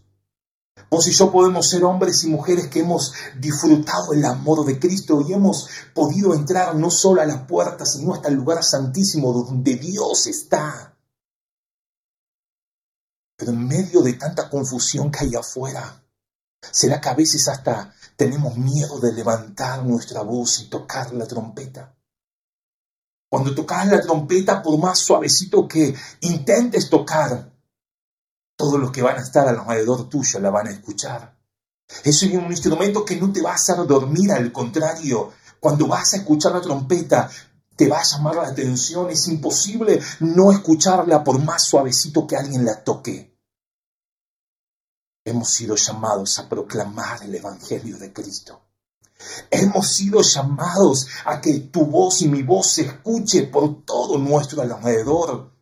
Vos 0.89 1.07
y 1.07 1.11
yo 1.11 1.31
podemos 1.31 1.69
ser 1.69 1.83
hombres 1.83 2.23
y 2.23 2.27
mujeres 2.29 2.67
que 2.67 2.79
hemos 2.79 3.13
disfrutado 3.37 4.13
el 4.13 4.25
amor 4.25 4.65
de 4.65 4.79
Cristo 4.79 5.23
y 5.27 5.33
hemos 5.33 5.69
podido 5.93 6.33
entrar 6.33 6.75
no 6.75 6.89
solo 6.89 7.21
a 7.21 7.25
la 7.25 7.45
puerta, 7.45 7.85
sino 7.85 8.15
hasta 8.15 8.29
el 8.29 8.35
lugar 8.35 8.63
santísimo 8.63 9.31
donde 9.31 9.75
Dios 9.75 10.25
está. 10.25 10.97
Pero 13.37 13.51
en 13.51 13.67
medio 13.67 14.01
de 14.01 14.13
tanta 14.13 14.49
confusión 14.49 15.11
que 15.11 15.25
hay 15.25 15.35
afuera, 15.35 16.03
¿será 16.71 16.99
que 16.99 17.09
a 17.09 17.13
veces 17.13 17.47
hasta 17.47 17.93
tenemos 18.15 18.57
miedo 18.57 18.99
de 18.99 19.13
levantar 19.13 19.85
nuestra 19.85 20.23
voz 20.23 20.59
y 20.61 20.69
tocar 20.69 21.13
la 21.13 21.27
trompeta? 21.27 21.95
Cuando 23.29 23.53
tocas 23.53 23.85
la 23.87 24.01
trompeta, 24.01 24.63
por 24.63 24.79
más 24.79 24.97
suavecito 24.97 25.67
que 25.67 25.93
intentes 26.21 26.89
tocar, 26.89 27.53
todos 28.59 28.77
los 28.77 28.91
que 28.91 29.01
van 29.01 29.17
a 29.17 29.21
estar 29.21 29.47
alrededor 29.47 30.09
tuyo 30.09 30.37
la 30.41 30.49
van 30.49 30.67
a 30.67 30.71
escuchar. 30.71 31.33
Es 32.03 32.21
un 32.23 32.51
instrumento 32.51 33.05
que 33.05 33.15
no 33.15 33.31
te 33.31 33.41
va 33.41 33.51
a 33.51 33.55
hacer 33.55 33.77
dormir, 33.87 34.33
al 34.33 34.51
contrario, 34.51 35.31
cuando 35.61 35.87
vas 35.87 36.13
a 36.13 36.17
escuchar 36.17 36.51
la 36.51 36.59
trompeta, 36.59 37.31
te 37.77 37.87
va 37.87 38.01
a 38.01 38.03
llamar 38.03 38.35
la 38.35 38.47
atención, 38.49 39.09
es 39.09 39.29
imposible 39.29 40.01
no 40.19 40.51
escucharla 40.51 41.23
por 41.23 41.41
más 41.41 41.63
suavecito 41.63 42.27
que 42.27 42.35
alguien 42.35 42.65
la 42.65 42.83
toque. 42.83 43.33
Hemos 45.23 45.49
sido 45.51 45.77
llamados 45.77 46.37
a 46.39 46.49
proclamar 46.49 47.23
el 47.23 47.35
Evangelio 47.35 47.97
de 47.97 48.11
Cristo. 48.11 48.59
Hemos 49.49 49.95
sido 49.95 50.21
llamados 50.21 51.07
a 51.23 51.39
que 51.39 51.57
tu 51.59 51.85
voz 51.85 52.21
y 52.23 52.27
mi 52.27 52.43
voz 52.43 52.73
se 52.73 52.81
escuche 52.81 53.43
por 53.43 53.85
todo 53.85 54.17
nuestro 54.17 54.61
alrededor. 54.61 55.58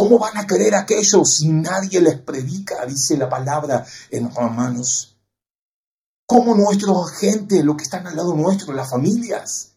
¿Cómo 0.00 0.18
van 0.18 0.38
a 0.38 0.46
creer 0.46 0.74
aquellos 0.74 1.34
si 1.34 1.48
nadie 1.48 2.00
les 2.00 2.18
predica? 2.18 2.86
Dice 2.86 3.18
la 3.18 3.28
palabra 3.28 3.84
en 4.10 4.34
Romanos. 4.34 5.18
¿Cómo 6.24 6.54
nuestra 6.54 6.94
gente, 7.18 7.62
lo 7.62 7.76
que 7.76 7.84
están 7.84 8.06
al 8.06 8.16
lado 8.16 8.34
nuestro, 8.34 8.72
las 8.72 8.88
familias, 8.88 9.74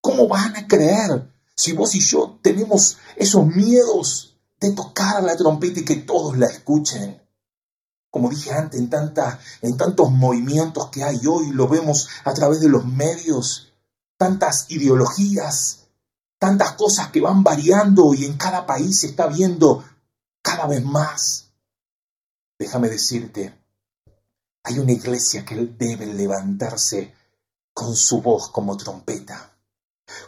cómo 0.00 0.26
van 0.26 0.56
a 0.56 0.66
creer 0.66 1.30
si 1.54 1.74
vos 1.74 1.94
y 1.94 2.00
yo 2.00 2.38
tenemos 2.40 2.96
esos 3.14 3.46
miedos 3.46 4.38
de 4.58 4.72
tocar 4.72 5.22
la 5.22 5.36
trompeta 5.36 5.80
y 5.80 5.84
que 5.84 5.96
todos 5.96 6.38
la 6.38 6.46
escuchen? 6.46 7.20
Como 8.10 8.30
dije 8.30 8.50
antes, 8.52 8.80
en, 8.80 8.88
tanta, 8.88 9.38
en 9.60 9.76
tantos 9.76 10.10
movimientos 10.10 10.88
que 10.88 11.04
hay 11.04 11.20
hoy, 11.26 11.50
lo 11.50 11.68
vemos 11.68 12.08
a 12.24 12.32
través 12.32 12.60
de 12.60 12.70
los 12.70 12.86
medios, 12.86 13.74
tantas 14.16 14.64
ideologías, 14.70 15.87
tantas 16.38 16.72
cosas 16.72 17.10
que 17.10 17.20
van 17.20 17.42
variando 17.42 18.14
y 18.14 18.24
en 18.24 18.36
cada 18.36 18.66
país 18.66 19.00
se 19.00 19.08
está 19.08 19.26
viendo 19.26 19.84
cada 20.42 20.66
vez 20.66 20.84
más. 20.84 21.50
Déjame 22.58 22.88
decirte, 22.88 23.54
hay 24.64 24.78
una 24.78 24.92
iglesia 24.92 25.44
que 25.44 25.54
debe 25.78 26.06
levantarse 26.06 27.14
con 27.72 27.94
su 27.94 28.20
voz 28.20 28.50
como 28.50 28.76
trompeta. 28.76 29.52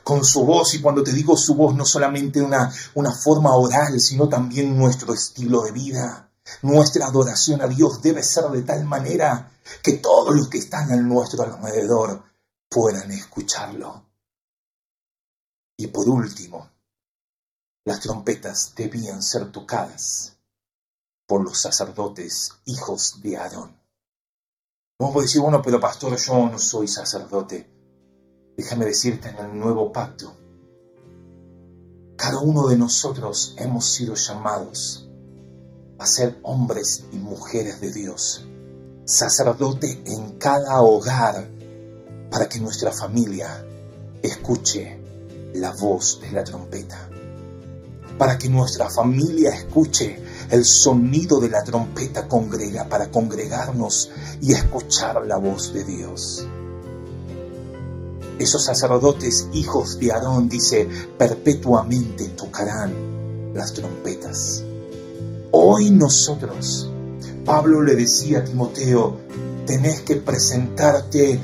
Con 0.05 0.25
su 0.25 0.45
voz, 0.45 0.75
y 0.75 0.81
cuando 0.81 1.03
te 1.03 1.13
digo 1.13 1.37
su 1.37 1.55
voz, 1.55 1.75
no 1.75 1.85
solamente 1.85 2.41
una, 2.41 2.73
una 2.95 3.13
forma 3.13 3.55
oral, 3.55 3.99
sino 4.01 4.29
también 4.29 4.77
nuestro 4.77 5.15
estilo 5.15 5.63
de 5.63 5.73
vida. 5.73 6.31
Nuestra 6.63 7.07
adoración 7.07 7.63
a 7.63 7.67
Dios 7.67 8.03
debe 8.03 8.23
ser 8.23 8.45
de 8.51 8.63
tal 8.63 8.85
manera 8.85 9.51
que 9.83 9.95
todos 9.95 10.35
los 10.35 10.49
que 10.49 10.59
están 10.59 10.93
a 10.93 10.97
nuestro 10.97 11.43
alrededor 11.43 12.23
puedan 12.69 13.11
escucharlo. 13.11 14.10
Y 15.81 15.87
por 15.87 16.07
último, 16.11 16.69
las 17.87 18.01
trompetas 18.01 18.75
debían 18.77 19.23
ser 19.23 19.51
tocadas 19.51 20.37
por 21.27 21.43
los 21.43 21.59
sacerdotes 21.59 22.53
hijos 22.67 23.23
de 23.23 23.39
Aarón. 23.39 23.75
Vamos 24.99 25.17
a 25.17 25.21
decir, 25.23 25.41
bueno, 25.41 25.63
pero 25.63 25.81
pastor, 25.81 26.19
yo 26.19 26.51
no 26.51 26.59
soy 26.59 26.87
sacerdote. 26.87 27.67
Déjame 28.59 28.85
decirte 28.85 29.31
en 29.31 29.39
el 29.39 29.59
nuevo 29.59 29.91
pacto, 29.91 30.37
cada 32.15 32.41
uno 32.41 32.69
de 32.69 32.77
nosotros 32.77 33.55
hemos 33.57 33.91
sido 33.91 34.17
llamados 34.17 35.09
a 35.99 36.05
ser 36.07 36.39
hombres 36.43 37.07
y 37.11 37.17
mujeres 37.17 37.81
de 37.81 37.91
Dios, 37.91 38.47
sacerdote 39.07 40.03
en 40.05 40.37
cada 40.37 40.83
hogar, 40.83 41.49
para 42.31 42.51
que 42.51 42.61
nuestra 42.61 42.93
familia 42.93 43.65
escuche 44.23 45.00
la 45.55 45.73
voz 45.73 46.21
de 46.21 46.31
la 46.33 46.45
trompeta, 46.45 47.09
para 48.19 48.39
que 48.39 48.49
nuestra 48.49 48.89
familia 48.91 49.51
escuche 49.51 50.19
el 50.51 50.65
sonido 50.65 51.41
de 51.41 51.49
la 51.49 51.63
trompeta 51.63 52.29
congrega, 52.29 52.89
para 52.89 53.11
congregarnos 53.11 54.11
y 54.41 54.53
escuchar 54.53 55.25
la 55.27 55.37
voz 55.37 55.73
de 55.73 55.85
Dios. 55.85 56.47
Esos 58.39 58.65
sacerdotes, 58.65 59.49
hijos 59.53 59.99
de 59.99 60.13
Aarón, 60.13 60.49
dice, 60.49 60.89
perpetuamente 61.19 62.29
tocarán 62.31 63.53
las 63.55 63.73
trompetas. 63.75 64.65
Hoy 65.51 65.91
nosotros, 65.91 66.91
Pablo 67.45 67.83
le 67.83 67.97
decía 67.97 68.39
a 68.39 68.45
Timoteo, 68.45 69.19
tenés 69.67 70.01
que 70.03 70.17
presentarte 70.17 71.39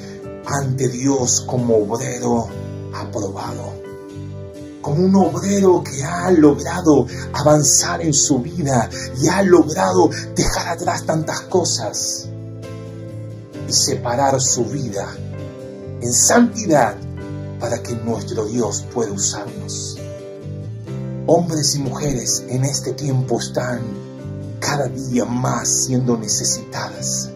ante 0.46 0.88
Dios 0.88 1.42
como 1.46 1.76
obrero 1.76 2.48
aprobado 2.94 3.85
como 4.86 5.04
un 5.04 5.16
obrero 5.16 5.82
que 5.82 6.04
ha 6.04 6.30
logrado 6.30 7.08
avanzar 7.32 8.00
en 8.02 8.14
su 8.14 8.38
vida 8.38 8.88
y 9.20 9.26
ha 9.26 9.42
logrado 9.42 10.08
dejar 10.36 10.68
atrás 10.68 11.04
tantas 11.04 11.40
cosas 11.40 12.28
y 13.68 13.72
separar 13.72 14.40
su 14.40 14.64
vida 14.66 15.08
en 16.00 16.12
santidad 16.12 16.94
para 17.58 17.82
que 17.82 17.96
nuestro 17.96 18.44
Dios 18.44 18.84
pueda 18.94 19.10
usarnos. 19.10 19.98
Hombres 21.26 21.74
y 21.74 21.80
mujeres 21.80 22.44
en 22.48 22.64
este 22.64 22.92
tiempo 22.92 23.40
están 23.40 23.80
cada 24.60 24.86
día 24.86 25.24
más 25.24 25.86
siendo 25.86 26.16
necesitadas 26.16 27.30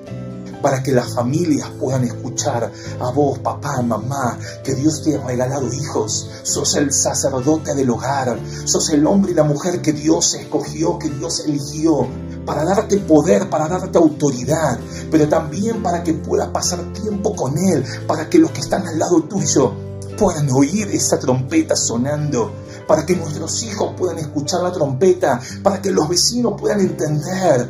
para 0.61 0.83
que 0.83 0.93
las 0.93 1.15
familias 1.15 1.69
puedan 1.79 2.05
escuchar 2.05 2.71
a 3.01 3.11
vos, 3.11 3.39
papá, 3.39 3.83
mamá, 3.83 4.39
que 4.65 4.75
Dios 4.75 5.03
te 5.03 5.17
ha 5.17 5.27
regalado 5.27 5.73
hijos. 5.73 6.31
Sos 6.43 6.75
el 6.77 6.93
sacerdote 6.93 7.75
del 7.75 7.91
hogar, 7.91 8.39
sos 8.65 8.91
el 8.91 9.07
hombre 9.07 9.33
y 9.33 9.35
la 9.35 9.45
mujer 9.45 9.81
que 9.81 9.93
Dios 9.93 10.35
escogió, 10.35 10.99
que 10.99 11.11
Dios 11.11 11.41
eligió 11.47 12.07
para 12.45 12.65
darte 12.65 12.99
poder, 12.99 13.49
para 13.49 13.69
darte 13.69 13.99
autoridad, 13.99 14.79
pero 15.11 15.29
también 15.29 15.83
para 15.83 16.03
que 16.03 16.15
puedas 16.15 16.49
pasar 16.49 16.93
tiempo 16.93 17.35
con 17.35 17.57
Él, 17.59 17.85
para 18.07 18.29
que 18.29 18.39
los 18.39 18.51
que 18.51 18.61
están 18.61 18.87
al 18.87 18.99
lado 18.99 19.23
tuyo 19.25 19.73
puedan 20.19 20.51
oír 20.51 20.89
esa 20.89 21.19
trompeta 21.19 21.77
sonando, 21.77 22.53
para 22.87 23.07
que 23.07 23.17
nuestros 23.17 23.63
hijos 23.63 23.95
puedan 23.97 24.19
escuchar 24.19 24.63
la 24.63 24.73
trompeta, 24.73 25.41
para 25.63 25.81
que 25.81 25.91
los 25.91 26.09
vecinos 26.09 26.61
puedan 26.61 26.81
entender 26.81 27.69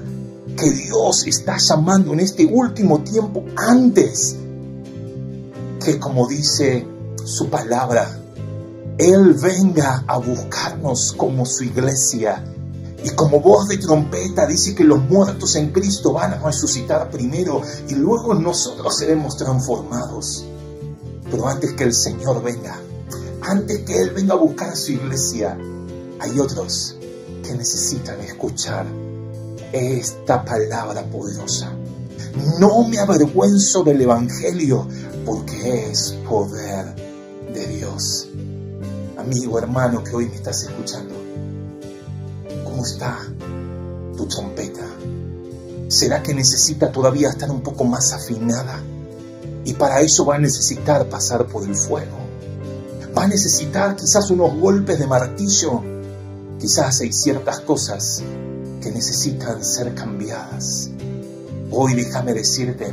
que 0.57 0.71
Dios 0.71 1.27
está 1.27 1.57
llamando 1.59 2.13
en 2.13 2.21
este 2.21 2.47
último 2.47 3.03
tiempo 3.03 3.45
antes 3.57 4.37
que, 5.85 5.99
como 5.99 6.27
dice 6.29 6.87
su 7.25 7.49
palabra, 7.49 8.19
Él 8.99 9.35
venga 9.35 10.05
a 10.07 10.19
buscarnos 10.19 11.15
como 11.17 11.47
su 11.47 11.65
iglesia. 11.65 12.45
Y 13.03 13.11
como 13.11 13.41
voz 13.41 13.69
de 13.69 13.79
trompeta 13.79 14.47
dice 14.47 14.75
que 14.75 14.85
los 14.85 15.01
muertos 15.09 15.57
en 15.57 15.73
Cristo 15.73 16.13
van 16.13 16.35
a 16.35 16.39
resucitar 16.39 17.09
primero 17.11 17.63
y 17.89 17.95
luego 17.95 18.35
nosotros 18.35 18.99
seremos 18.99 19.39
transformados. 19.39 20.45
Pero 21.31 21.49
antes 21.49 21.73
que 21.73 21.85
el 21.85 21.95
Señor 21.95 22.43
venga, 22.43 22.79
antes 23.41 23.79
que 23.81 23.97
Él 23.97 24.11
venga 24.11 24.35
a 24.35 24.39
buscar 24.39 24.77
su 24.77 24.93
iglesia, 24.93 25.57
hay 26.19 26.39
otros 26.39 26.97
que 27.43 27.55
necesitan 27.55 28.21
escuchar 28.21 28.85
esta 29.73 30.45
palabra 30.45 31.05
poderosa. 31.05 31.73
No 32.59 32.87
me 32.89 32.99
avergüenzo 32.99 33.83
del 33.83 34.01
Evangelio 34.03 34.87
porque 35.25 35.91
es 35.91 36.13
poder 36.29 36.95
de 37.53 37.67
Dios. 37.67 38.29
Amigo, 39.19 39.59
hermano 39.59 40.03
que 40.03 40.15
hoy 40.15 40.27
me 40.27 40.35
estás 40.35 40.63
escuchando, 40.63 41.15
¿cómo 42.65 42.85
está 42.85 43.19
tu 44.17 44.27
trompeta? 44.27 44.87
¿Será 45.89 46.23
que 46.23 46.35
necesita 46.35 46.91
todavía 46.91 47.31
estar 47.31 47.51
un 47.51 47.63
poco 47.63 47.85
más 47.85 48.13
afinada? 48.13 48.81
Y 49.65 49.75
para 49.75 50.01
eso 50.01 50.25
va 50.25 50.37
a 50.37 50.39
necesitar 50.39 51.09
pasar 51.09 51.47
por 51.47 51.65
el 51.65 51.75
fuego. 51.75 52.17
Va 53.17 53.25
a 53.25 53.29
necesitar 53.29 53.97
quizás 53.97 54.31
unos 54.31 54.59
golpes 54.59 54.99
de 54.99 55.07
martillo. 55.07 55.83
Quizás 56.59 57.01
hay 57.01 57.13
ciertas 57.13 57.61
cosas 57.61 58.23
que 58.81 58.91
necesitan 58.91 59.65
ser 59.65 59.95
cambiadas. 59.95 60.91
Hoy 61.71 61.95
déjame 61.95 62.35
decirte, 62.35 62.93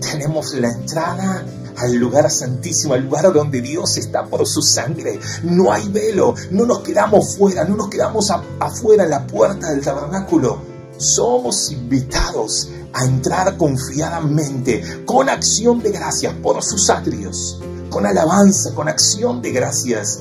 tenemos 0.00 0.54
la 0.54 0.70
entrada 0.70 1.44
al 1.76 1.94
lugar 1.94 2.30
santísimo, 2.30 2.94
al 2.94 3.04
lugar 3.04 3.32
donde 3.32 3.60
Dios 3.60 3.96
está 3.96 4.24
por 4.24 4.46
su 4.46 4.62
sangre. 4.62 5.18
No 5.42 5.72
hay 5.72 5.88
velo, 5.88 6.34
no 6.50 6.66
nos 6.66 6.80
quedamos 6.80 7.36
fuera, 7.36 7.64
no 7.64 7.76
nos 7.76 7.88
quedamos 7.88 8.30
afuera 8.60 9.04
en 9.04 9.10
la 9.10 9.26
puerta 9.26 9.70
del 9.70 9.82
tabernáculo. 9.82 10.60
Somos 10.96 11.70
invitados 11.70 12.70
a 12.92 13.04
entrar 13.04 13.56
confiadamente, 13.56 15.04
con 15.04 15.28
acción 15.28 15.80
de 15.80 15.92
gracias 15.92 16.34
por 16.42 16.62
sus 16.62 16.90
atrios, 16.90 17.60
con 17.90 18.06
alabanza, 18.06 18.74
con 18.74 18.88
acción 18.88 19.40
de 19.40 19.52
gracias, 19.52 20.20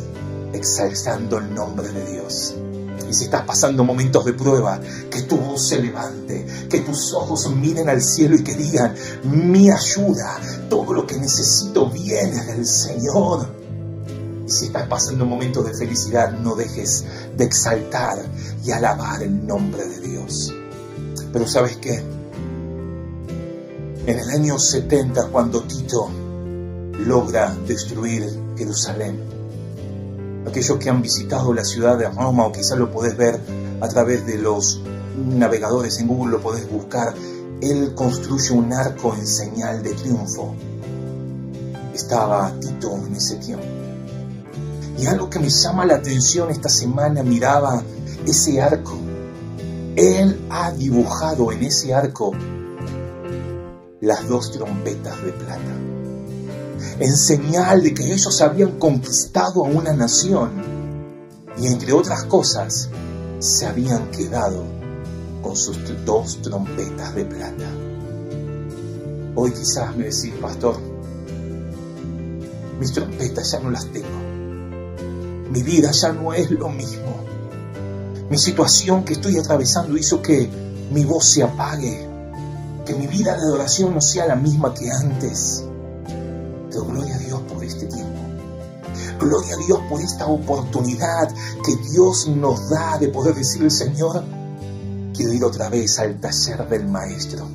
exaltando 0.54 1.40
el 1.40 1.54
nombre 1.56 1.90
de 1.90 2.12
Dios. 2.12 2.54
Y 3.10 3.14
si 3.14 3.26
estás 3.26 3.44
pasando 3.44 3.84
momentos 3.84 4.26
de 4.26 4.34
prueba, 4.34 4.80
que 5.10 5.22
tu 5.24 5.38
voz 5.38 5.70
se 5.70 5.82
levante, 5.82 6.46
que 6.70 6.82
tus 6.82 7.14
ojos 7.14 7.50
miren 7.56 7.90
al 7.90 8.02
cielo 8.02 8.36
y 8.36 8.44
que 8.44 8.56
digan, 8.56 8.94
mi 9.24 9.70
ayuda, 9.72 10.40
todo 10.70 10.94
lo 10.94 11.08
que 11.08 11.18
necesito 11.18 11.90
viene 11.90 12.44
del 12.46 12.66
Señor. 12.66 13.48
Y 14.46 14.52
si 14.52 14.66
estás 14.66 14.88
pasando 14.88 15.26
momentos 15.26 15.66
de 15.66 15.74
felicidad, 15.74 16.32
no 16.32 16.56
dejes 16.56 17.06
de 17.36 17.44
exaltar 17.44 18.18
y 18.64 18.72
alabar 18.72 19.22
el 19.24 19.46
nombre 19.46 19.86
de 19.86 20.00
Dios. 20.02 20.54
Pero 21.32 21.48
sabes 21.48 21.78
qué? 21.78 22.04
En 24.06 24.20
el 24.20 24.30
año 24.30 24.58
70, 24.58 25.28
cuando 25.28 25.64
Tito 25.64 26.10
logra 27.06 27.54
destruir 27.68 28.26
Jerusalén, 28.58 29.27
aquellos 30.48 30.78
que 30.78 30.90
han 30.90 31.02
visitado 31.02 31.54
la 31.54 31.66
ciudad 31.66 31.98
de 31.98 32.10
Roma 32.10 32.46
o 32.46 32.52
quizás 32.52 32.78
lo 32.78 32.92
podés 32.92 33.18
ver 33.18 33.40
a 33.82 33.88
través 33.88 34.26
de 34.26 34.38
los 34.38 34.82
navegadores 35.18 36.00
en 36.00 36.08
Google, 36.08 36.32
lo 36.32 36.42
podés 36.42 36.70
buscar, 36.70 37.14
él 37.62 37.94
construye 37.96 38.54
un 38.54 38.72
arco 38.72 39.14
en 39.14 39.28
señal 39.28 39.84
de 39.84 39.94
triunfo. 39.94 40.56
Estaba 41.94 42.52
Tito 42.60 42.96
en 42.96 43.16
ese 43.16 43.36
tiempo. 43.36 43.66
Y 44.98 45.06
algo 45.06 45.30
que 45.30 45.40
me 45.40 45.50
llama 45.50 45.86
la 45.86 45.96
atención 45.96 46.50
esta 46.50 46.70
semana, 46.70 47.24
miraba 47.24 47.84
ese 48.26 48.62
arco. 48.62 48.96
Él 49.96 50.46
ha 50.50 50.72
dibujado 50.72 51.52
en 51.52 51.64
ese 51.64 51.94
arco 51.94 52.32
las 54.00 54.28
dos 54.28 54.52
trompetas 54.52 55.24
de 55.24 55.32
plata 55.32 55.77
en 57.00 57.16
señal 57.16 57.84
de 57.84 57.94
que 57.94 58.14
ellos 58.14 58.42
habían 58.42 58.80
conquistado 58.80 59.66
a 59.66 59.70
una 59.70 59.94
nación 59.94 60.52
y 61.60 61.68
entre 61.68 61.94
otras 61.94 62.24
cosas 62.26 62.90
se 63.40 63.66
habían 63.66 64.10
quedado 64.12 64.64
con 65.42 65.56
sus 65.56 65.78
dos 66.06 66.42
trompetas 66.42 67.16
de 67.16 67.26
plata. 67.26 67.66
Hoy 69.36 69.52
quizás 69.52 69.96
me 69.96 70.06
decís, 70.06 70.34
pastor, 70.42 70.78
mis 72.80 72.92
trompetas 72.92 73.52
ya 73.52 73.60
no 73.60 73.70
las 73.70 73.86
tengo. 73.88 74.08
Mi 75.52 75.62
vida 75.64 75.92
ya 75.92 76.12
no 76.12 76.34
es 76.34 76.50
lo 76.52 76.70
mismo. 76.70 77.16
Mi 78.30 78.38
situación 78.38 79.04
que 79.06 79.14
estoy 79.14 79.38
atravesando 79.38 79.98
hizo 79.98 80.22
que 80.22 80.50
mi 80.92 81.06
voz 81.06 81.30
se 81.30 81.44
apague, 81.44 82.08
que 82.86 82.94
mi 82.94 83.08
vida 83.08 83.36
de 83.36 83.44
adoración 83.44 83.94
no 83.94 84.02
sea 84.02 84.26
la 84.26 84.36
misma 84.36 84.74
que 84.74 84.90
antes 84.92 85.67
Gloria 89.20 89.56
a 89.56 89.66
Dios 89.66 89.80
por 89.90 90.00
esta 90.00 90.28
oportunidad 90.28 91.34
que 91.66 91.76
Dios 91.92 92.28
nos 92.28 92.70
da 92.70 92.98
de 93.00 93.10
poder 93.10 93.34
decir, 93.34 93.70
Señor, 93.72 94.24
quiero 95.16 95.34
ir 95.34 95.44
otra 95.44 95.70
vez 95.70 95.98
al 95.98 96.20
taller 96.20 96.68
del 96.70 96.88
Maestro. 96.88 97.48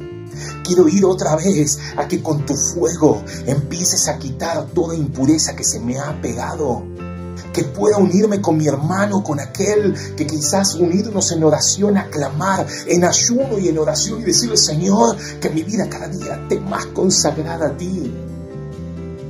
Quiero 0.64 0.88
ir 0.88 1.04
otra 1.04 1.36
vez 1.36 1.78
a 1.96 2.08
que 2.08 2.20
con 2.20 2.44
tu 2.44 2.54
fuego 2.54 3.22
empieces 3.46 4.08
a 4.08 4.18
quitar 4.18 4.66
toda 4.74 4.96
impureza 4.96 5.54
que 5.54 5.64
se 5.64 5.78
me 5.78 5.98
ha 5.98 6.20
pegado. 6.20 6.82
Que 7.52 7.64
pueda 7.64 7.98
unirme 7.98 8.40
con 8.40 8.56
mi 8.56 8.66
hermano, 8.66 9.22
con 9.22 9.38
aquel 9.38 9.94
que 10.16 10.26
quizás 10.26 10.74
unirnos 10.74 11.30
en 11.32 11.44
oración, 11.44 11.96
a 11.96 12.08
clamar, 12.08 12.66
en 12.86 13.04
ayuno 13.04 13.58
y 13.58 13.68
en 13.68 13.78
oración 13.78 14.20
y 14.20 14.24
decirle, 14.24 14.56
Señor, 14.56 15.16
que 15.38 15.50
mi 15.50 15.62
vida 15.62 15.88
cada 15.88 16.08
día 16.08 16.40
esté 16.42 16.58
más 16.60 16.86
consagrada 16.86 17.68
a 17.68 17.76
ti 17.76 18.31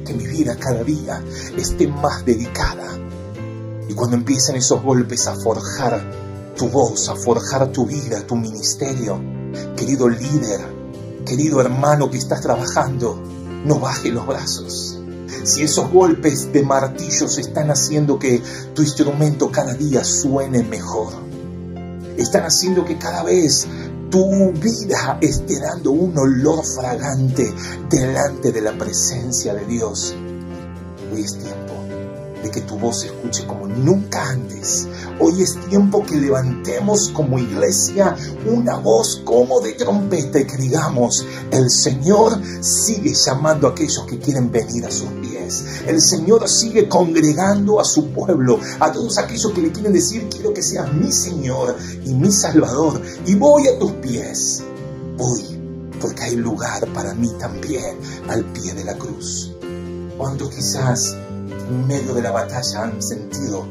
que 0.05 0.15
mi 0.15 0.27
vida 0.27 0.57
cada 0.57 0.83
día 0.83 1.23
esté 1.57 1.89
más 1.89 2.25
dedicada. 2.25 2.99
Y 3.89 3.95
cuando 3.95 4.17
empiecen 4.17 4.57
esos 4.57 4.83
golpes 4.83 5.27
a 5.27 5.35
forjar 5.35 6.03
tu 6.57 6.69
voz, 6.69 7.09
a 7.09 7.17
forjar 7.17 7.73
tu 7.73 7.87
vida, 7.87 8.27
tu 8.27 8.37
ministerio, 8.37 9.21
querido 9.77 10.09
líder, 10.09 10.61
querido 11.27 11.61
hermano 11.61 12.11
que 12.11 12.19
estás 12.19 12.41
trabajando, 12.41 13.21
no 13.65 13.79
baje 13.79 14.11
los 14.11 14.27
brazos. 14.27 14.99
Si 15.45 15.63
esos 15.63 15.91
golpes 15.91 16.53
de 16.53 16.63
martillos 16.63 17.39
están 17.39 17.71
haciendo 17.71 18.19
que 18.19 18.43
tu 18.75 18.83
instrumento 18.83 19.51
cada 19.51 19.75
día 19.75 20.05
suene 20.05 20.63
mejor, 20.63 21.13
están 22.17 22.45
haciendo 22.45 22.85
que 22.85 22.99
cada 22.99 23.23
vez 23.25 23.67
tu 24.13 24.53
vida 24.53 25.19
esté 25.23 25.59
dando 25.59 25.91
un 25.93 26.17
olor 26.19 26.63
fragante 26.67 27.51
delante 27.89 28.53
de 28.53 28.61
la 28.61 28.77
presencia 28.77 29.55
de 29.55 29.65
Dios. 29.65 30.15
Hoy 31.11 31.23
es 31.23 31.39
tiempo 31.39 31.72
de 32.43 32.51
que 32.51 32.61
tu 32.63 32.79
voz 32.79 33.01
se 33.01 33.07
escuche 33.07 33.47
como 33.47 33.67
nunca 33.67 34.29
antes. 34.29 34.87
Hoy 35.21 35.43
es 35.43 35.59
tiempo 35.69 36.05
que 36.05 36.17
levantemos 36.17 37.11
como 37.11 37.39
iglesia 37.39 38.17
una 38.47 38.77
voz 38.77 39.23
como 39.25 39.61
de 39.61 39.73
trompeta 39.73 40.41
y 40.41 40.47
que 40.47 40.57
digamos, 40.57 41.25
el 41.51 41.71
Señor 41.71 42.41
sigue 42.61 43.15
llamando 43.15 43.69
a 43.69 43.71
aquellos 43.71 44.05
que 44.07 44.19
quieren 44.19 44.51
venir 44.51 44.85
a 44.85 44.91
sus 44.91 45.09
pies. 45.21 45.65
El 45.87 46.01
Señor 46.01 46.49
sigue 46.49 46.89
congregando 46.89 47.81
a 47.81 47.85
su 47.85 48.09
pueblo, 48.09 48.59
a 48.81 48.91
todos 48.93 49.19
aquellos 49.19 49.53
que 49.53 49.63
le 49.63 49.73
quieren 49.73 49.93
decir, 49.93 50.29
quiero 50.29 50.53
que 50.53 50.63
seas 50.63 50.93
mi 50.93 51.13
Señor 51.13 51.77
y 52.05 52.15
mi 52.15 52.33
Salvador 52.33 53.01
y 53.27 53.35
voy 53.35 53.69
a 53.69 53.79
tus 53.79 53.93
pies. 53.93 54.63
Voy 55.17 55.53
porque 56.03 56.25
hay 56.25 56.37
lugar 56.37 56.87
para 56.93 57.15
mí 57.15 57.31
también 57.39 57.97
al 58.29 58.45
pie 58.53 58.75
de 58.75 58.85
la 58.85 58.99
cruz. 58.99 59.53
Cuando 60.19 60.51
quizás 60.51 61.17
en 61.53 61.87
medio 61.87 62.15
de 62.15 62.23
la 62.23 62.31
batalla 62.31 62.85
han 62.85 63.03
sentido 63.03 63.65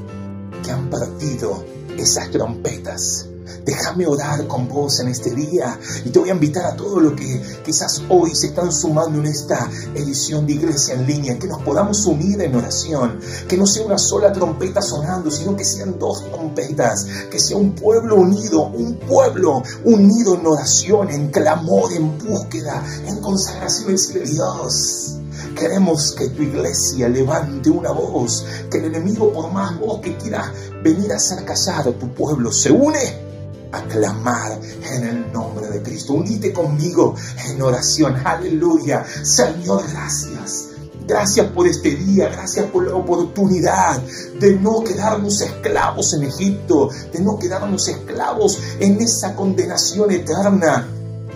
que 0.63 0.72
han 0.72 0.89
partido 0.89 1.63
esas 1.98 2.32
trompetas. 2.32 3.28
Déjame 3.65 4.08
orar 4.08 4.48
con 4.48 4.67
vos 4.67 5.00
en 5.02 5.10
este 5.10 5.32
día 5.32 5.78
y 6.04 6.10
te 6.10 6.20
voy 6.20 6.30
a 6.30 6.34
invitar 6.34 6.65
a 6.65 6.76
todos 6.76 7.02
los 7.02 7.13
que 7.13 7.41
quizás 7.63 8.02
hoy 8.10 8.34
se 8.34 8.47
están 8.47 8.72
sumando 8.72 9.20
en 9.20 9.26
esta 9.26 9.70
edición 9.93 10.47
de 10.47 10.53
Iglesia 10.53 10.95
en 10.95 11.05
línea, 11.05 11.38
que 11.38 11.47
nos 11.47 11.62
podamos 11.62 12.05
unir 12.05 12.41
en 12.41 12.55
oración, 12.55 13.20
que 13.47 13.58
no 13.58 13.68
sea 13.68 13.86
una 13.86 13.97
sola 13.97 14.32
trompeta 14.32 14.82
sonando, 14.82 15.30
sino 15.30 15.55
que 15.55 15.66
sean 15.66 15.99
dos 15.99 16.24
trompetas, 16.32 17.05
que 17.30 17.39
sea 17.39 17.58
un 17.58 17.76
pueblo 17.76 18.16
unido, 18.16 18.64
un 18.68 18.97
pueblo 18.97 19.62
unido 19.84 20.36
en 20.36 20.45
oración, 20.47 21.10
en 21.10 21.30
clamor, 21.30 21.91
en 21.93 22.18
búsqueda, 22.18 22.84
en 23.05 23.18
consagración, 23.18 23.95
en 24.16 24.26
Dios 24.26 25.20
Queremos 25.55 26.13
que 26.13 26.29
tu 26.29 26.43
iglesia 26.43 27.09
levante 27.09 27.69
una 27.69 27.91
voz, 27.91 28.45
que 28.69 28.77
el 28.79 28.86
enemigo, 28.86 29.32
por 29.32 29.51
más 29.51 29.79
voz 29.79 30.01
que 30.01 30.17
quiera 30.17 30.51
venir 30.84 31.11
a 31.11 31.17
hacer 31.17 31.45
callar 31.45 31.91
tu 31.93 32.13
pueblo, 32.13 32.51
se 32.51 32.71
une 32.71 33.32
a 33.71 33.82
clamar 33.84 34.59
en 34.91 35.03
el 35.03 35.32
nombre 35.32 35.67
de 35.67 35.82
Cristo. 35.82 36.13
Unite 36.13 36.51
conmigo 36.51 37.15
en 37.47 37.61
oración. 37.61 38.15
Aleluya. 38.23 39.05
Señor, 39.23 39.84
gracias. 39.89 40.67
Gracias 41.07 41.47
por 41.47 41.67
este 41.67 41.95
día, 41.95 42.29
gracias 42.29 42.67
por 42.67 42.88
la 42.88 42.95
oportunidad 42.95 44.01
de 44.39 44.55
no 44.55 44.84
quedarnos 44.84 45.41
esclavos 45.41 46.13
en 46.13 46.23
Egipto, 46.23 46.89
de 47.11 47.19
no 47.19 47.38
quedarnos 47.38 47.88
esclavos 47.88 48.59
en 48.79 49.01
esa 49.01 49.36
condenación 49.36 50.11
eterna 50.11 50.88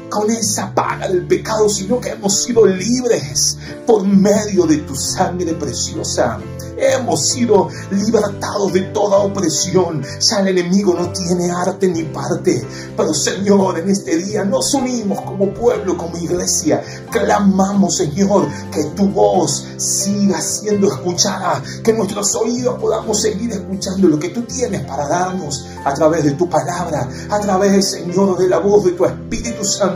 con 0.10 0.30
esa 0.30 0.74
paga 0.74 1.08
del 1.08 1.28
pecado, 1.28 1.70
sino 1.70 2.00
que 2.00 2.10
hemos 2.10 2.44
sido 2.44 2.66
libres 2.66 3.58
por 3.86 4.06
medio 4.06 4.66
de 4.66 4.78
tu 4.78 4.96
sangre 4.96 5.54
preciosa. 5.54 6.40
Hemos 6.78 7.30
sido 7.30 7.70
libertados 7.92 8.74
de 8.74 8.82
toda 8.82 9.20
opresión. 9.20 10.04
Ya 10.20 10.40
el 10.40 10.50
enemigo 10.50 10.94
no 10.94 11.10
tiene 11.10 11.50
arte 11.50 11.88
ni 11.88 12.04
parte. 12.04 12.66
Pero 12.98 13.14
Señor, 13.14 13.80
en 13.80 13.90
este 13.90 14.18
día 14.18 14.44
nos 14.44 14.74
unimos 14.74 15.22
como 15.22 15.54
pueblo, 15.54 15.98
como 15.98 16.18
iglesia. 16.18 16.84
Clamamos, 17.12 17.96
Señor, 17.96 18.48
que 18.72 18.84
tu 18.96 19.08
voz 19.08 19.66
siga 19.78 20.42
siendo 20.42 20.88
escuchada. 20.88 21.64
Que 21.82 21.94
nuestros 21.94 22.36
oídos 22.36 22.78
podamos 22.80 23.22
seguir 23.22 23.52
escuchando 23.52 24.10
lo 24.10 24.20
que 24.20 24.30
tú 24.30 24.42
tienes 24.42 24.82
para 24.82 25.08
darnos 25.08 25.66
a 25.86 25.94
través 25.94 26.26
de 26.26 26.32
tu 26.32 26.50
palabra. 26.50 27.08
A 27.30 27.40
través, 27.40 27.92
Señor, 27.92 28.38
de 28.38 28.50
la 28.50 28.60
voz 28.60 28.84
de 28.84 28.92
tu 28.92 29.06
Espíritu 29.06 29.64
Santo. 29.64 29.95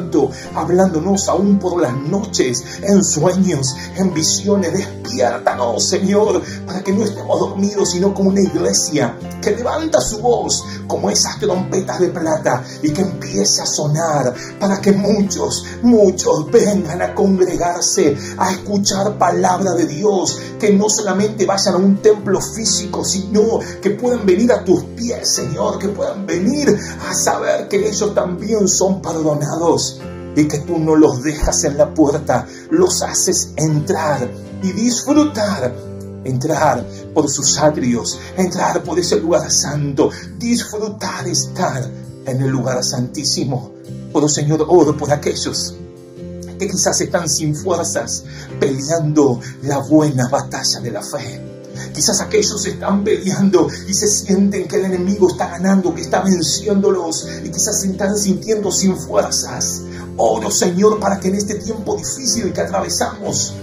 Hablándonos 0.56 1.28
aún 1.28 1.60
por 1.60 1.82
las 1.82 1.96
noches, 1.96 2.64
en 2.82 3.04
sueños, 3.04 3.76
en 3.98 4.14
visiones. 4.14 4.74
Despiértanos, 4.74 5.88
Señor 5.88 6.42
para 6.66 6.84
que 6.84 6.92
no 6.92 7.04
estemos 7.04 7.40
dormidos, 7.40 7.92
sino 7.92 8.14
como 8.14 8.30
una 8.30 8.42
iglesia 8.42 9.18
que 9.42 9.52
levanta 9.52 10.00
su 10.02 10.20
voz 10.20 10.64
como 10.88 11.10
esas 11.10 11.40
trompetas 11.40 12.00
de 12.00 12.10
plata 12.10 12.64
y 12.82 12.92
que 12.92 13.02
empiece 13.02 13.62
a 13.62 13.66
sonar 13.66 14.34
para 14.60 14.82
que 14.82 14.92
muchos, 14.92 15.66
muchos 15.82 16.50
vengan 16.52 17.02
a 17.02 17.16
congregarse, 17.16 18.16
a 18.38 18.52
escuchar 18.52 19.18
palabra 19.18 19.74
de 19.74 19.86
Dios, 19.86 20.40
que 20.60 20.74
no 20.74 20.90
solamente 20.90 21.46
vayan 21.46 21.76
a 21.76 21.78
un 21.78 22.02
templo 22.02 22.42
físico, 22.42 23.06
sino 23.06 23.60
que 23.82 23.92
puedan 23.92 24.26
venir 24.26 24.52
a 24.52 24.64
tus 24.64 24.84
pies, 24.84 25.34
Señor, 25.34 25.80
que 25.80 25.90
puedan 25.90 26.26
venir 26.26 26.78
a 27.08 27.14
saber 27.14 27.68
que 27.68 27.88
ellos 27.88 28.14
también 28.14 28.68
son 28.68 29.02
perdonados 29.02 29.89
y 30.40 30.48
que 30.48 30.60
tú 30.60 30.80
no 30.80 30.96
los 30.96 31.22
dejas 31.22 31.66
en 31.66 31.78
la 31.78 31.94
puerta, 31.94 32.48
los 32.72 33.02
haces 33.02 33.52
entrar 33.58 34.30
y 34.64 34.72
disfrutar 34.72 35.76
entrar 36.24 36.86
por 37.14 37.30
sus 37.30 37.58
atrios, 37.58 38.20
entrar 38.38 38.84
por 38.84 39.00
ese 39.00 39.20
lugar 39.20 39.52
santo, 39.52 40.10
disfrutar 40.38 41.28
estar 41.28 41.90
en 42.26 42.42
el 42.42 42.50
lugar 42.50 42.84
santísimo. 42.84 43.74
Oh 44.14 44.30
Señor, 44.30 44.66
oro 44.68 44.96
por 44.96 45.12
aquellos 45.12 45.76
que 46.58 46.68
quizás 46.68 47.00
están 47.02 47.30
sin 47.30 47.56
fuerzas 47.56 48.24
peleando 48.60 49.40
la 49.64 49.80
buena 49.80 50.28
batalla 50.28 50.80
de 50.82 50.92
la 50.92 51.02
fe. 51.02 51.42
Quizás 51.94 52.20
aquellos 52.22 52.66
están 52.66 53.04
peleando 53.04 53.68
y 53.88 53.94
se 53.94 54.08
sienten 54.08 54.68
que 54.68 54.76
el 54.76 54.86
enemigo 54.86 55.30
está 55.30 55.50
ganando, 55.50 55.94
que 55.96 56.02
está 56.02 56.22
venciéndolos 56.22 57.28
y 57.44 57.50
quizás 57.50 57.82
se 57.82 57.92
están 57.92 58.18
sintiendo 58.18 58.72
sin 58.72 58.98
fuerzas. 58.98 59.82
Oro 60.22 60.52
Señor 60.52 61.00
para 61.00 61.18
que 61.18 61.30
en 61.30 61.36
este 61.36 61.56
tiempo 61.56 61.96
difícil 61.96 62.52
que 62.52 62.60
atravesamos, 62.60 63.54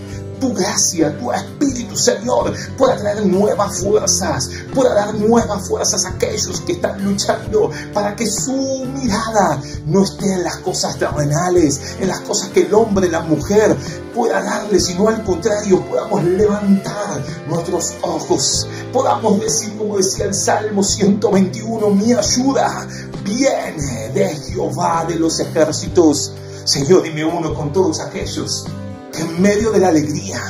tu 0.41 0.53
gracia, 0.55 1.17
tu 1.19 1.31
Espíritu, 1.33 1.97
Señor, 1.97 2.53
pueda 2.77 2.97
traer 2.97 3.27
nuevas 3.27 3.81
fuerzas, 3.81 4.51
pueda 4.75 4.95
dar 4.95 5.15
nuevas 5.15 5.69
fuerzas 5.69 6.05
a 6.05 6.11
aquellos 6.11 6.61
que 6.63 6.73
están 6.73 7.05
luchando 7.05 7.71
para 7.93 8.15
que 8.17 8.27
su 8.27 8.87
mirada 8.87 9.61
no 9.87 10.03
esté 10.05 10.33
en 10.33 10.45
las 10.45 10.57
cosas 10.59 10.99
terrenales, 10.99 11.81
en 12.01 12.09
las 12.09 12.21
cosas 12.21 12.49
que 12.51 12.63
el 12.63 12.75
hombre, 12.75 13.09
la 13.09 13.21
mujer 13.21 13.77
pueda 14.15 14.43
darle, 14.43 14.81
sino 14.81 15.09
al 15.09 15.23
contrario, 15.25 15.85
podamos 15.89 16.25
levantar 16.25 17.23
nuestros 17.49 17.95
ojos, 18.03 18.67
podamos 18.93 19.41
decir, 19.41 19.77
como 19.77 19.99
decía 19.99 20.27
el 20.27 20.35
Salmo 20.35 20.83
121, 20.83 21.91
mi 21.91 22.13
ayuda 22.13 22.87
viene 23.25 24.09
de 24.15 24.29
Jehová 24.37 25.05
de 25.07 25.17
los 25.17 25.39
ejércitos. 25.41 26.33
Señor, 26.67 27.07
y 27.07 27.13
me 27.13 27.25
uno 27.25 27.55
con 27.55 27.73
todos 27.73 28.01
aquellos 28.01 28.67
en 29.15 29.41
medio 29.41 29.71
de 29.71 29.79
la 29.79 29.89
alegría, 29.89 30.43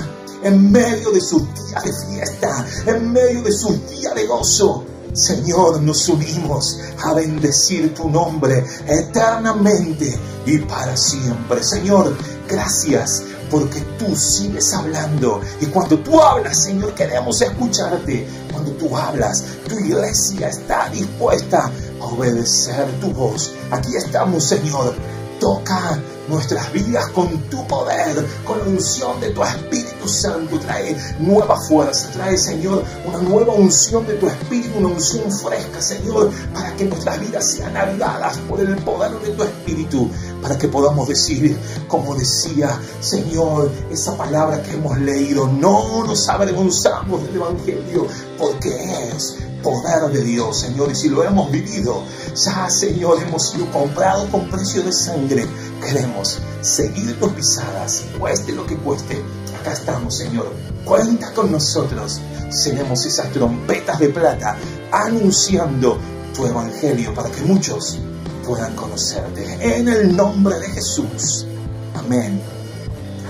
en 0.43 0.73
medio 0.73 1.11
de 1.13 1.21
su 1.21 1.41
día 1.41 1.83
de 1.85 1.93
fiesta, 1.93 2.67
en 2.87 3.13
medio 3.13 3.43
de 3.43 3.53
su 3.53 3.77
día 3.91 4.15
de 4.15 4.27
gozo, 4.27 4.83
Señor, 5.13 5.83
nos 5.83 6.09
unimos 6.09 6.81
a 7.05 7.13
bendecir 7.13 7.95
tu 7.95 8.09
nombre 8.09 8.65
eternamente 8.87 10.19
y 10.47 10.59
para 10.61 10.97
siempre. 10.97 11.63
Señor, 11.63 12.17
gracias 12.49 13.23
porque 13.51 13.81
tú 13.99 14.17
sigues 14.17 14.73
hablando. 14.73 15.43
Y 15.61 15.67
cuando 15.67 15.99
tú 15.99 16.19
hablas, 16.21 16.63
Señor, 16.65 16.95
queremos 16.95 17.43
escucharte. 17.43 18.27
Cuando 18.53 18.73
tú 18.73 18.97
hablas, 18.97 19.45
tu 19.69 19.79
iglesia 19.79 20.49
está 20.49 20.89
dispuesta 20.89 21.71
a 22.01 22.05
obedecer 22.05 22.87
tu 23.01 23.11
voz. 23.13 23.53
Aquí 23.71 23.97
estamos, 23.97 24.45
Señor. 24.45 24.95
Toca 25.41 25.99
nuestras 26.29 26.73
vidas 26.73 27.09
con 27.09 27.29
tu 27.51 27.67
poder, 27.67 28.27
con 28.45 28.59
la 28.59 28.65
unción 28.65 29.21
de 29.21 29.31
tu 29.31 29.43
Espíritu 29.43 29.96
Santo. 30.09 30.59
Trae 30.59 30.97
nueva 31.19 31.61
fuerza, 31.61 32.11
trae, 32.13 32.37
Señor, 32.37 32.83
una 33.07 33.19
nueva 33.19 33.55
unción 33.55 34.07
de 34.07 34.15
tu 34.15 34.27
Espíritu, 34.27 34.79
una 34.79 34.89
unción 34.89 35.31
fresca, 35.31 35.81
Señor, 35.81 36.31
para 36.55 36.75
que 36.77 36.85
nuestras 36.85 37.21
vidas 37.21 37.47
sean 37.47 37.77
avivadas 37.77 38.39
por 38.49 38.61
el 38.61 38.77
poder 38.79 39.13
de 39.21 39.31
tu 39.31 39.43
Espíritu, 39.43 40.11
para 40.43 40.57
que 40.59 40.69
podamos 40.69 41.09
decir, 41.09 41.57
como 41.89 42.15
decía, 42.15 42.79
Señor, 43.01 43.71
esa 43.91 44.17
palabra 44.17 44.63
que 44.63 44.73
hemos 44.73 44.99
leído, 44.99 45.47
no 45.47 46.05
nos 46.05 46.29
avergonzamos 46.29 47.23
del 47.25 47.37
Evangelio, 47.37 48.07
porque 48.39 48.71
es 49.15 49.37
poder 49.63 50.13
de 50.13 50.23
Dios, 50.23 50.61
Señor, 50.61 50.93
y 50.93 50.95
si 50.95 51.09
lo 51.09 51.25
hemos 51.25 51.51
vivido, 51.51 52.03
ya, 52.35 52.71
Señor, 52.71 53.21
hemos 53.23 53.51
sido 53.51 53.71
comprados 53.73 54.29
con 54.31 54.49
precio 54.49 54.83
de 54.83 54.93
sangre. 54.93 55.47
Queremos 55.85 56.39
seguir 56.61 57.19
tus 57.19 57.33
pisadas, 57.33 58.05
cueste 58.19 58.53
lo 58.53 58.65
que 58.67 58.77
cueste. 58.77 59.21
Acá 59.61 59.73
Señor. 60.11 60.53
Cuenta 60.85 61.33
con 61.33 61.51
nosotros. 61.51 62.21
Seremos 62.51 63.05
esas 63.05 63.33
trompetas 63.33 63.99
de 63.99 64.09
plata 64.11 64.57
anunciando 64.93 65.99
tu 66.35 66.47
evangelio 66.47 67.15
para 67.15 67.31
que 67.31 67.43
muchos 67.43 67.99
puedan 68.47 68.75
conocerte. 68.77 69.77
En 69.79 69.89
el 69.89 70.17
nombre 70.17 70.59
de 70.59 70.69
Jesús. 70.69 71.47
Amén. 71.95 72.41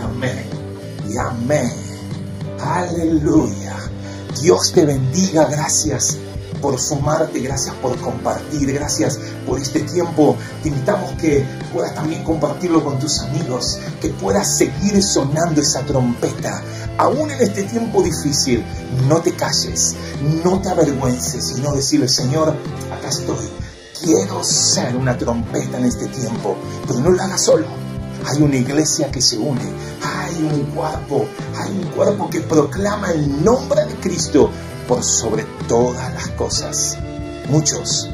Amén. 0.03 0.45
Y 1.09 1.17
amén. 1.17 1.73
Aleluya. 2.61 3.77
Dios 4.41 4.73
te 4.73 4.85
bendiga. 4.85 5.47
Gracias 5.47 6.19
por 6.61 6.79
sumarte, 6.79 7.41
gracias 7.41 7.75
por 7.77 7.97
compartir, 8.01 8.73
gracias 8.73 9.19
por 9.47 9.59
este 9.61 9.81
tiempo. 9.81 10.37
Te 10.63 10.69
invitamos 10.69 11.13
que 11.21 11.45
puedas 11.77 11.95
también 11.95 12.25
compartirlo 12.25 12.83
con 12.83 12.99
tus 12.99 13.21
amigos, 13.21 13.79
que 14.01 14.09
puedas 14.09 14.57
seguir 14.57 15.03
sonando 15.03 15.61
esa 15.61 15.83
trompeta. 15.83 16.63
Aún 16.97 17.31
en 17.31 17.39
este 17.43 17.65
tiempo 17.65 18.03
difícil, 18.03 18.65
no 19.07 19.21
te 19.21 19.33
calles, 19.33 19.95
no 20.43 20.59
te 20.63 20.71
avergüences, 20.71 21.49
sino 21.49 21.75
decirle, 21.75 22.09
Señor, 22.09 22.57
acá 22.91 23.09
estoy. 23.11 23.47
Quiero 24.03 24.43
ser 24.43 24.97
una 24.97 25.19
trompeta 25.19 25.77
en 25.77 25.85
este 25.85 26.07
tiempo, 26.07 26.57
pero 26.87 26.99
no 27.01 27.11
lo 27.11 27.23
hagas 27.23 27.43
solo. 27.43 27.67
Hay 28.25 28.41
una 28.41 28.57
iglesia 28.57 29.11
que 29.11 29.21
se 29.21 29.37
une, 29.37 29.71
hay 30.03 30.43
un 30.43 30.63
cuerpo, 30.75 31.27
hay 31.59 31.73
un 31.73 31.91
cuerpo 31.91 32.31
que 32.31 32.41
proclama 32.41 33.11
el 33.11 33.45
nombre 33.45 33.85
de 33.85 33.97
Cristo 33.97 34.51
por 34.89 35.05
sobre 35.05 35.45
todas 35.69 36.11
las 36.15 36.29
cosas. 36.29 36.97
Muchos 37.51 38.09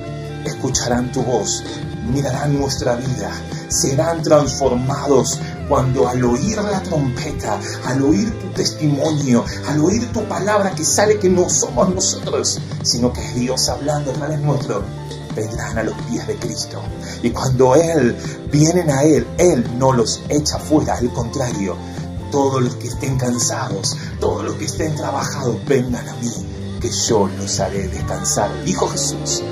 escucharán 0.45 1.13
tu 1.13 1.23
voz, 1.23 1.63
mirarán 2.11 2.59
nuestra 2.59 2.97
vida, 2.97 3.31
serán 3.69 4.23
transformados 4.23 5.39
cuando 5.69 6.09
al 6.09 6.25
oír 6.25 6.57
la 6.57 6.83
trompeta, 6.83 7.59
al 7.87 8.03
oír 8.03 8.31
tu 8.41 8.49
testimonio, 8.49 9.45
al 9.69 9.81
oír 9.81 10.11
tu 10.13 10.23
palabra 10.25 10.75
que 10.75 10.85
sale 10.85 11.19
que 11.19 11.29
no 11.29 11.49
somos 11.49 11.95
nosotros, 11.95 12.61
sino 12.83 13.13
que 13.13 13.25
es 13.25 13.35
Dios 13.35 13.69
hablando 13.69 14.11
a 14.11 14.15
través 14.15 14.41
nuestro, 14.41 14.83
vendrán 15.35 15.79
a 15.79 15.83
los 15.83 15.95
pies 16.03 16.27
de 16.27 16.37
Cristo. 16.37 16.83
Y 17.23 17.31
cuando 17.31 17.75
Él, 17.75 18.17
vienen 18.51 18.91
a 18.91 19.03
Él, 19.03 19.27
Él 19.39 19.67
no 19.79 19.93
los 19.93 20.23
echa 20.29 20.59
fuera, 20.59 20.97
al 20.97 21.13
contrario, 21.13 21.77
todos 22.31 22.63
los 22.63 22.77
que 22.77 22.89
estén 22.89 23.19
cansados, 23.19 23.97
todos 24.19 24.45
los 24.45 24.55
que 24.57 24.65
estén 24.65 24.95
trabajados, 24.97 25.57
vengan 25.67 26.09
a 26.09 26.15
mí 26.17 26.31
que 26.81 26.91
yo 26.91 27.29
los 27.39 27.61
haré 27.61 27.87
descansar. 27.89 28.51
Dijo 28.65 28.89
Jesús. 28.89 29.43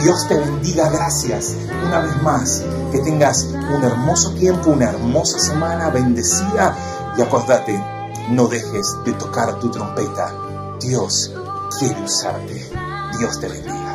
Dios 0.00 0.26
te 0.28 0.36
bendiga, 0.36 0.90
gracias 0.90 1.56
una 1.86 2.00
vez 2.00 2.22
más. 2.22 2.64
Que 2.92 2.98
tengas 3.00 3.44
un 3.44 3.82
hermoso 3.82 4.32
tiempo, 4.34 4.70
una 4.70 4.90
hermosa 4.90 5.38
semana 5.38 5.90
bendecida 5.90 6.76
y 7.16 7.22
acordate, 7.22 7.82
no 8.30 8.46
dejes 8.46 8.96
de 9.04 9.12
tocar 9.14 9.58
tu 9.58 9.70
trompeta. 9.70 10.32
Dios 10.80 11.32
quiere 11.78 12.02
usarte. 12.02 12.70
Dios 13.18 13.40
te 13.40 13.48
bendiga. 13.48 13.94